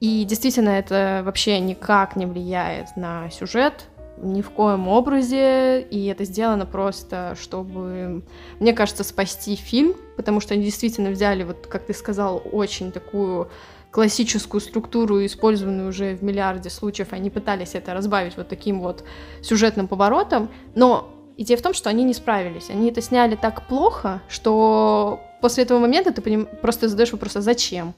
И 0.00 0.24
действительно, 0.24 0.70
это 0.70 1.22
вообще 1.24 1.58
никак 1.58 2.16
не 2.16 2.26
влияет 2.26 2.96
на 2.96 3.30
сюжет, 3.30 3.88
ни 4.18 4.40
в 4.40 4.50
коем 4.50 4.88
образе, 4.88 5.80
и 5.82 6.06
это 6.06 6.24
сделано 6.24 6.66
просто, 6.66 7.36
чтобы, 7.40 8.22
мне 8.60 8.72
кажется, 8.72 9.04
спасти 9.04 9.56
фильм, 9.56 9.94
потому 10.16 10.40
что 10.40 10.54
они 10.54 10.64
действительно 10.64 11.10
взяли, 11.10 11.44
вот 11.44 11.66
как 11.66 11.84
ты 11.86 11.92
сказал, 11.92 12.42
очень 12.50 12.92
такую 12.92 13.50
классическую 13.96 14.60
структуру, 14.60 15.24
использованную 15.24 15.88
уже 15.88 16.16
в 16.16 16.22
миллиарде 16.22 16.68
случаев, 16.68 17.14
они 17.14 17.30
пытались 17.30 17.74
это 17.74 17.94
разбавить 17.94 18.36
вот 18.36 18.46
таким 18.46 18.82
вот 18.82 19.04
сюжетным 19.40 19.88
поворотом, 19.88 20.50
но 20.74 21.10
идея 21.38 21.56
в 21.56 21.62
том, 21.62 21.72
что 21.72 21.88
они 21.88 22.04
не 22.04 22.12
справились. 22.12 22.68
Они 22.68 22.90
это 22.90 23.00
сняли 23.00 23.36
так 23.36 23.66
плохо, 23.68 24.20
что 24.28 25.22
после 25.40 25.64
этого 25.64 25.78
момента 25.78 26.12
ты 26.12 26.20
поним... 26.20 26.46
просто 26.60 26.90
задаешь 26.90 27.10
вопрос, 27.10 27.36
а 27.36 27.40
зачем? 27.40 27.94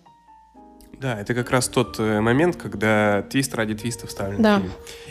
Да, 0.92 1.20
это 1.20 1.34
как 1.34 1.50
раз 1.50 1.66
тот 1.66 1.98
э, 1.98 2.20
момент, 2.20 2.54
когда 2.54 3.22
твист 3.22 3.52
ради 3.56 3.74
твиста 3.74 4.06
вставлен 4.06 4.40
да. 4.40 4.62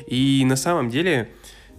И 0.06 0.46
на 0.46 0.56
самом 0.56 0.90
деле, 0.90 1.32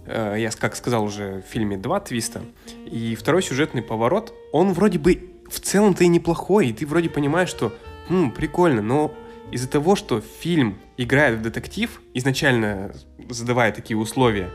э, 0.05 0.35
я, 0.37 0.51
как 0.51 0.75
сказал 0.75 1.03
уже, 1.03 1.41
в 1.41 1.51
фильме 1.51 1.77
два 1.77 1.99
твиста, 1.99 2.41
и 2.85 3.15
второй 3.15 3.41
сюжетный 3.41 3.81
поворот, 3.81 4.35
он 4.53 4.71
вроде 4.73 4.99
бы 4.99 5.31
в 5.49 5.59
целом-то 5.59 6.03
и 6.03 6.07
неплохой, 6.07 6.67
и 6.67 6.73
ты 6.73 6.85
вроде 6.85 7.09
понимаешь, 7.09 7.49
что 7.49 7.73
хм, 8.09 8.31
прикольно, 8.31 8.81
но 8.81 9.13
из-за 9.51 9.67
того, 9.69 9.95
что 9.95 10.21
фильм 10.21 10.77
играет 10.97 11.39
в 11.39 11.41
детектив, 11.41 12.01
изначально 12.13 12.93
задавая 13.29 13.71
такие 13.71 13.97
условия, 13.97 14.49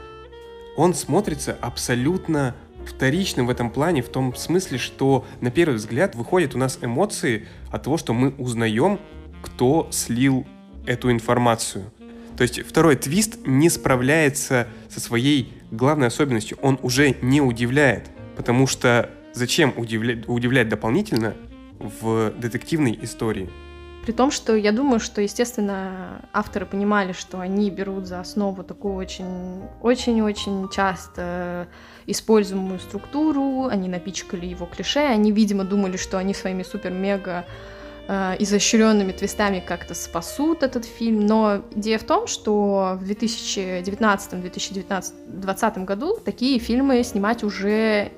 он 0.77 0.95
смотрится 0.95 1.57
абсолютно 1.61 2.55
вторично 2.87 3.45
в 3.45 3.51
этом 3.51 3.71
плане, 3.71 4.03
в 4.03 4.09
том 4.09 4.35
смысле, 4.35 4.79
что 4.79 5.25
на 5.41 5.51
первый 5.51 5.77
взгляд 5.77 6.15
выходят 6.15 6.55
у 6.55 6.59
нас 6.59 6.79
эмоции 6.83 7.47
от 7.71 7.85
того, 7.85 7.97
что 7.97 8.13
мы 8.13 8.35
узнаем 8.37 8.99
кто 9.43 9.89
слил 9.91 10.47
эту 10.87 11.11
информацию. 11.11 11.85
То 12.37 12.43
есть 12.43 12.61
второй 12.63 12.97
твист 12.97 13.47
не 13.47 13.71
справляется 13.71 14.67
со 14.89 15.01
своей 15.01 15.53
главной 15.71 16.09
особенностью. 16.09 16.59
Он 16.63 16.79
уже 16.83 17.17
не 17.23 17.41
удивляет, 17.41 18.11
потому 18.37 18.67
что 18.67 19.11
зачем 19.33 19.73
удивлять, 19.77 20.29
удивлять 20.29 20.69
дополнительно 20.69 21.35
в 21.79 22.33
детективной 22.39 22.99
истории? 23.03 23.51
При 24.05 24.13
том, 24.13 24.31
что 24.31 24.55
я 24.55 24.71
думаю, 24.71 25.01
что, 25.01 25.23
естественно, 25.23 26.21
авторы 26.35 26.67
понимали, 26.67 27.13
что 27.13 27.41
они 27.41 27.71
берут 27.71 28.07
за 28.07 28.21
основу 28.21 28.63
такую 28.63 28.97
очень-очень-очень 28.97 30.69
часто 30.69 31.69
используемую 32.07 32.81
структуру, 32.81 33.67
они 33.67 33.89
напичкали 33.89 34.45
его 34.45 34.67
клише, 34.67 35.01
они, 35.01 35.33
видимо, 35.33 35.65
думали, 35.65 35.97
что 35.97 36.19
они 36.19 36.35
своими 36.35 36.63
супер-мега 36.63 37.47
э, 38.07 38.37
изощренными 38.41 39.13
твистами 39.13 39.65
как-то 39.67 39.95
спасут 39.95 40.63
этот 40.63 40.85
фильм, 40.85 41.25
но 41.25 41.63
идея 41.75 41.99
в 41.99 42.05
том, 42.05 42.27
что 42.27 42.99
в 43.01 43.05
2019-2020 43.05 45.85
году 45.87 46.19
такие 46.23 46.59
фильмы 46.59 47.03
снимать 47.05 47.43
уже 47.43 48.13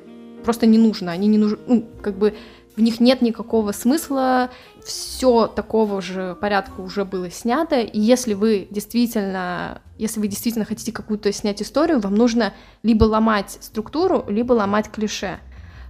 просто 0.45 0.66
не 0.66 0.79
нужно, 0.79 1.12
они 1.12 1.29
не 1.29 1.38
нужны, 1.38 1.59
ну, 1.69 1.88
как 2.03 2.19
бы 2.19 2.35
в 2.77 2.83
них 2.83 3.01
нет 3.01 3.23
никакого 3.23 3.73
смысла, 3.73 4.51
все 4.85 5.47
такого 5.47 6.03
же 6.03 6.37
порядка 6.41 6.81
уже 6.81 7.05
было 7.05 7.31
снято, 7.31 7.81
и 7.81 7.99
если 7.99 8.35
вы 8.35 8.69
действительно, 8.71 9.81
если 9.99 10.21
вы 10.21 10.29
действительно 10.29 10.65
хотите 10.65 10.93
какую-то 10.93 11.33
снять 11.33 11.62
историю, 11.62 12.01
вам 12.01 12.15
нужно 12.15 12.53
либо 12.83 13.05
ломать 13.05 13.59
структуру, 13.61 14.25
либо 14.29 14.53
ломать 14.53 14.91
клише. 14.91 15.39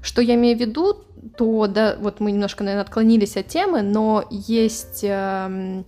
Что 0.00 0.22
я 0.22 0.36
имею 0.36 0.56
в 0.56 0.60
виду, 0.60 1.04
то, 1.36 1.66
да, 1.66 1.96
вот 1.98 2.20
мы 2.20 2.30
немножко, 2.30 2.62
наверное, 2.62 2.84
отклонились 2.84 3.36
от 3.36 3.48
темы, 3.48 3.82
но 3.82 4.24
есть 4.30 5.02
э, 5.02 5.82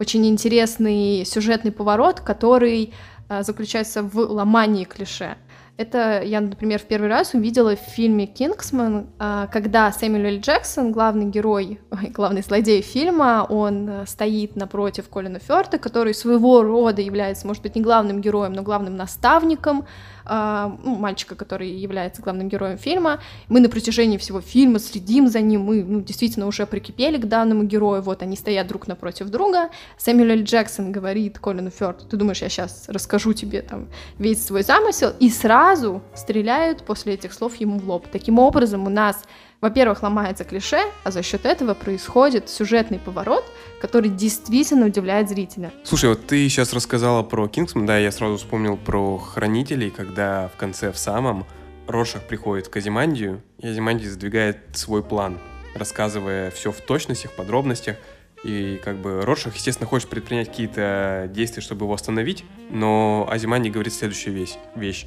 очень 0.00 0.26
интересный 0.26 1.24
сюжетный 1.24 1.70
поворот, 1.70 2.20
который 2.20 2.92
э, 3.28 3.42
заключается 3.44 4.02
в 4.02 4.18
ломании 4.18 4.84
клише. 4.84 5.36
Это 5.80 6.20
я, 6.22 6.42
например, 6.42 6.78
в 6.78 6.82
первый 6.82 7.08
раз 7.08 7.32
увидела 7.32 7.74
в 7.74 7.78
фильме 7.78 8.26
«Кингсман», 8.26 9.06
а, 9.18 9.46
когда 9.46 9.90
Сэмюэл 9.90 10.34
Л. 10.34 10.40
Джексон, 10.40 10.92
главный 10.92 11.24
герой, 11.24 11.80
главный 12.12 12.42
злодей 12.42 12.82
фильма, 12.82 13.46
он 13.48 13.88
э, 13.88 14.06
стоит 14.06 14.56
напротив 14.56 15.08
Колина 15.08 15.38
Фёрта, 15.38 15.78
который 15.78 16.12
своего 16.12 16.62
рода 16.62 17.00
является, 17.00 17.46
может 17.46 17.62
быть, 17.62 17.76
не 17.76 17.80
главным 17.80 18.20
героем, 18.20 18.52
но 18.52 18.60
главным 18.62 18.94
наставником 18.94 19.86
ну, 20.24 20.96
мальчика, 20.96 21.34
который 21.34 21.70
является 21.70 22.22
главным 22.22 22.48
героем 22.48 22.78
фильма. 22.78 23.20
Мы 23.48 23.60
на 23.60 23.68
протяжении 23.68 24.18
всего 24.18 24.40
фильма 24.40 24.78
следим 24.78 25.28
за 25.28 25.40
ним, 25.40 25.62
мы 25.62 25.82
ну, 25.82 26.00
действительно 26.00 26.46
уже 26.46 26.66
прикипели 26.66 27.18
к 27.18 27.26
данному 27.26 27.64
герою, 27.64 28.02
вот 28.02 28.22
они 28.22 28.36
стоят 28.36 28.66
друг 28.66 28.86
напротив 28.86 29.28
друга. 29.28 29.70
Сэмюэл. 29.98 30.42
Джексон 30.44 30.92
говорит 30.92 31.38
Колину 31.38 31.70
Фёрду, 31.70 32.04
ты 32.04 32.16
думаешь, 32.16 32.42
я 32.42 32.48
сейчас 32.48 32.84
расскажу 32.88 33.32
тебе 33.32 33.62
там 33.62 33.88
весь 34.18 34.44
свой 34.44 34.62
замысел, 34.62 35.12
и 35.18 35.28
сразу 35.30 36.02
стреляют 36.14 36.82
после 36.84 37.14
этих 37.14 37.32
слов 37.32 37.56
ему 37.56 37.78
в 37.78 37.88
лоб. 37.88 38.06
Таким 38.10 38.38
образом, 38.38 38.86
у 38.86 38.90
нас 38.90 39.24
во-первых, 39.60 40.02
ломается 40.02 40.44
клише, 40.44 40.80
а 41.04 41.10
за 41.10 41.22
счет 41.22 41.44
этого 41.44 41.74
происходит 41.74 42.48
сюжетный 42.48 42.98
поворот, 42.98 43.44
который 43.80 44.10
действительно 44.10 44.86
удивляет 44.86 45.28
зрителя. 45.28 45.70
Слушай, 45.84 46.10
вот 46.10 46.26
ты 46.26 46.48
сейчас 46.48 46.72
рассказала 46.72 47.22
про 47.22 47.46
Кингсман, 47.48 47.86
да, 47.86 47.98
я 47.98 48.10
сразу 48.10 48.38
вспомнил 48.38 48.76
про 48.76 49.18
Хранителей, 49.18 49.90
когда 49.90 50.48
в 50.48 50.58
конце 50.58 50.92
в 50.92 50.98
самом 50.98 51.46
Рошах 51.86 52.22
приходит 52.22 52.68
к 52.68 52.76
Азимандию, 52.76 53.42
и 53.58 53.68
Азимандий 53.68 54.08
задвигает 54.08 54.58
свой 54.74 55.02
план, 55.02 55.38
рассказывая 55.74 56.50
все 56.50 56.72
в 56.72 56.80
точностях, 56.80 57.32
подробностях, 57.32 57.96
и 58.42 58.80
как 58.82 58.96
бы 58.96 59.20
Рошах, 59.20 59.54
естественно, 59.56 59.86
хочет 59.86 60.08
предпринять 60.08 60.48
какие-то 60.48 61.28
действия, 61.30 61.62
чтобы 61.62 61.84
его 61.84 61.92
остановить, 61.92 62.44
но 62.70 63.28
Азиманди 63.30 63.68
говорит 63.68 63.92
следующую 63.92 64.34
вещь. 64.34 64.54
вещь. 64.74 65.06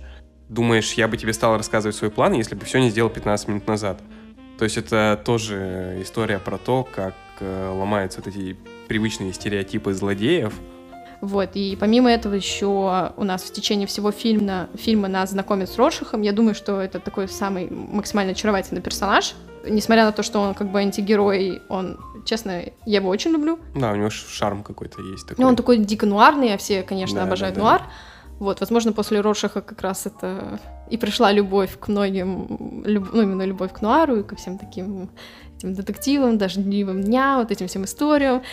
Думаешь, 0.50 0.94
я 0.94 1.08
бы 1.08 1.18
тебе 1.18 1.34
стал 1.34 1.58
рассказывать 1.58 1.96
свой 1.96 2.12
план, 2.12 2.34
если 2.34 2.54
бы 2.54 2.66
все 2.66 2.80
не 2.80 2.92
сделал 2.92 3.10
15 3.10 3.48
минут 3.48 3.66
назад? 3.66 4.02
То 4.64 4.66
есть 4.66 4.78
это 4.78 5.22
тоже 5.26 5.98
история 6.00 6.40
про 6.40 6.58
то, 6.58 6.88
как 6.90 7.16
э, 7.42 7.70
ломаются 7.78 8.22
вот 8.24 8.34
эти 8.34 8.56
привычные 8.88 9.34
стереотипы 9.34 9.92
злодеев. 9.92 10.54
Вот, 11.20 11.50
и 11.56 11.76
помимо 11.78 12.10
этого 12.10 12.34
еще 12.34 13.12
у 13.18 13.24
нас 13.26 13.44
в 13.44 13.52
течение 13.52 13.88
всего 13.88 14.12
фильма, 14.12 14.70
фильма 14.76 15.10
нас 15.10 15.32
знакомят 15.32 15.70
с 15.70 15.78
Рошихом. 15.78 16.22
Я 16.22 16.32
думаю, 16.32 16.56
что 16.56 16.80
это 16.80 17.02
такой 17.02 17.28
самый 17.28 17.70
максимально 17.70 18.32
очаровательный 18.32 18.82
персонаж. 18.82 19.36
Несмотря 19.68 20.06
на 20.06 20.14
то, 20.14 20.24
что 20.24 20.40
он 20.40 20.54
как 20.54 20.72
бы 20.72 20.80
антигерой, 20.80 21.62
он, 21.68 22.00
честно, 22.24 22.64
я 22.86 23.00
его 23.00 23.10
очень 23.10 23.32
люблю. 23.32 23.60
Да, 23.76 23.92
у 23.92 23.98
него 23.98 24.10
шарм 24.12 24.64
какой-то 24.64 25.02
есть 25.02 25.28
такой. 25.28 25.44
Ну, 25.44 25.50
он 25.50 25.58
такой 25.58 25.80
дико 25.80 26.06
нуарный, 26.06 26.54
а 26.54 26.58
все, 26.58 26.84
конечно, 26.84 27.18
да, 27.18 27.24
обожают 27.24 27.56
да, 27.56 27.62
да. 27.62 27.68
нуар. 27.68 27.82
Вот, 28.44 28.60
возможно, 28.60 28.92
после 28.92 29.22
Роршаха 29.22 29.62
как 29.62 29.82
раз 29.82 30.06
это 30.06 30.60
и 30.90 30.98
пришла 30.98 31.32
любовь 31.32 31.80
к 31.80 31.88
многим, 31.88 32.84
люб, 32.86 33.10
ну, 33.14 33.22
именно 33.22 33.44
любовь 33.44 33.72
к 33.72 33.82
нуару 33.82 34.18
и 34.18 34.24
ко 34.24 34.36
всем 34.36 34.58
таким 34.58 35.10
этим 35.56 35.74
детективам, 35.74 36.38
дождливым 36.38 37.02
дня, 37.02 37.38
вот 37.38 37.52
этим 37.52 37.68
всем 37.68 37.86
историям. 37.86 38.44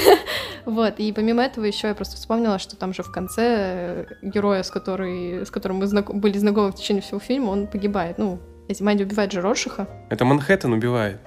вот, 0.66 1.00
и 1.00 1.10
помимо 1.12 1.42
этого 1.42 1.64
еще 1.64 1.88
я 1.88 1.94
просто 1.94 2.16
вспомнила, 2.16 2.58
что 2.58 2.76
там 2.76 2.92
же 2.92 3.02
в 3.02 3.10
конце 3.10 4.06
героя, 4.20 4.62
с, 4.62 4.70
который, 4.70 5.46
с 5.46 5.50
которым 5.50 5.78
мы 5.78 5.86
знак... 5.86 6.14
были 6.14 6.36
знакомы 6.36 6.70
в 6.70 6.74
течение 6.74 7.02
всего 7.02 7.18
фильма, 7.18 7.48
он 7.48 7.68
погибает. 7.68 8.18
Ну, 8.18 8.40
эти 8.68 8.82
Манди 8.82 9.04
убивает 9.04 9.32
же 9.32 9.40
Роршаха. 9.40 9.88
Это 10.10 10.26
Манхэттен 10.26 10.74
убивает. 10.74 11.20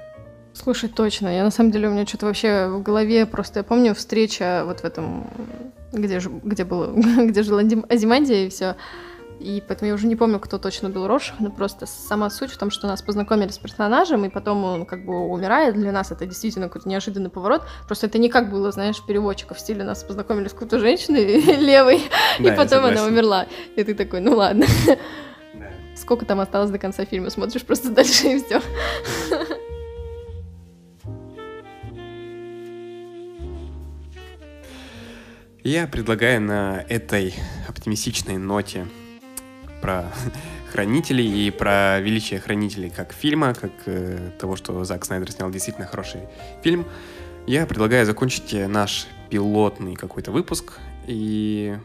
Слушай, 0.53 0.89
точно. 0.89 1.35
Я 1.35 1.43
на 1.43 1.51
самом 1.51 1.71
деле 1.71 1.87
у 1.87 1.91
меня 1.91 2.05
что-то 2.05 2.27
вообще 2.27 2.67
в 2.67 2.83
голове 2.83 3.25
просто. 3.25 3.59
Я 3.59 3.63
помню 3.63 3.95
встреча 3.95 4.61
вот 4.65 4.81
в 4.81 4.85
этом, 4.85 5.25
где 5.91 6.19
же, 6.19 6.29
где 6.43 6.63
было, 6.63 6.91
где 7.25 7.43
жил 7.43 7.59
Азимандия 7.89 8.45
и 8.45 8.49
все. 8.49 8.75
И 9.41 9.63
поэтому 9.67 9.89
я 9.89 9.95
уже 9.95 10.05
не 10.05 10.15
помню, 10.15 10.39
кто 10.39 10.59
точно 10.59 10.91
был 10.91 11.07
Рошах, 11.07 11.39
но 11.39 11.49
просто 11.49 11.87
сама 11.87 12.29
суть 12.29 12.51
в 12.51 12.57
том, 12.57 12.69
что 12.69 12.85
нас 12.85 13.01
познакомили 13.01 13.49
с 13.49 13.57
персонажем, 13.57 14.23
и 14.23 14.29
потом 14.29 14.63
он 14.63 14.85
как 14.85 15.03
бы 15.03 15.17
умирает. 15.17 15.73
Для 15.73 15.91
нас 15.91 16.11
это 16.11 16.27
действительно 16.27 16.67
какой-то 16.67 16.87
неожиданный 16.87 17.31
поворот. 17.31 17.63
Просто 17.87 18.05
это 18.05 18.19
не 18.19 18.29
как 18.29 18.51
было, 18.51 18.71
знаешь, 18.71 19.03
переводчиков 19.03 19.57
в 19.57 19.59
стиле 19.59 19.83
нас 19.83 20.03
познакомили 20.03 20.47
с 20.47 20.53
какой-то 20.53 20.77
женщиной 20.77 21.41
левой, 21.57 22.03
и 22.37 22.51
потом 22.51 22.85
она 22.85 23.03
умерла. 23.03 23.47
И 23.75 23.83
ты 23.83 23.95
такой, 23.95 24.21
ну 24.21 24.35
ладно. 24.35 24.67
Сколько 25.95 26.25
там 26.25 26.39
осталось 26.39 26.69
до 26.69 26.77
конца 26.77 27.05
фильма? 27.05 27.31
Смотришь 27.31 27.63
просто 27.63 27.89
дальше 27.91 28.27
и 28.27 28.43
все. 28.43 28.61
Я 35.63 35.85
предлагаю 35.85 36.41
на 36.41 36.83
этой 36.89 37.35
оптимистичной 37.67 38.37
ноте 38.37 38.87
про 39.79 40.05
хранителей 40.71 41.47
и 41.47 41.51
про 41.51 41.99
величие 41.99 42.39
хранителей 42.39 42.89
как 42.89 43.13
фильма, 43.13 43.53
как 43.53 43.71
э, 43.85 44.31
того, 44.39 44.55
что 44.55 44.83
Зак 44.83 45.05
Снайдер 45.05 45.31
снял 45.31 45.51
действительно 45.51 45.85
хороший 45.85 46.21
фильм. 46.63 46.85
Я 47.45 47.67
предлагаю 47.67 48.07
закончить 48.07 48.53
наш 48.53 49.05
пилотный 49.29 49.95
какой-то 49.95 50.31
выпуск 50.31 50.79
и... 51.05 51.75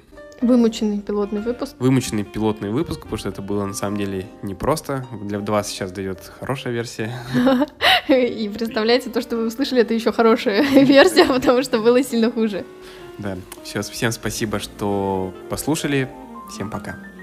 Вымученный 0.41 1.01
пилотный 1.01 1.43
выпуск. 1.43 1.77
Вымученный 1.79 2.25
пилотный 2.25 2.71
выпуск, 2.71 3.01
потому 3.01 3.19
что 3.19 3.29
это 3.29 3.43
было 3.43 3.67
на 3.67 3.75
самом 3.75 3.99
деле 3.99 4.27
непросто. 4.43 5.07
Для 5.23 5.39
вас 5.39 5.69
сейчас 5.69 5.93
дает 5.93 6.21
хорошая 6.41 6.73
версия. 6.73 7.13
И 8.09 8.51
представляете, 8.55 9.11
то, 9.11 9.21
что 9.21 9.37
вы 9.37 9.47
услышали, 9.47 9.83
это 9.83 9.93
еще 9.93 10.13
хорошая 10.13 10.63
версия, 10.85 11.27
потому 11.27 11.63
что 11.63 11.81
было 11.81 12.03
сильно 12.03 12.31
хуже. 12.31 12.65
Да, 13.19 13.37
все, 13.65 13.83
всем 13.83 14.13
спасибо, 14.13 14.59
что 14.59 15.33
послушали. 15.49 16.09
Всем 16.51 16.71
пока. 16.71 17.16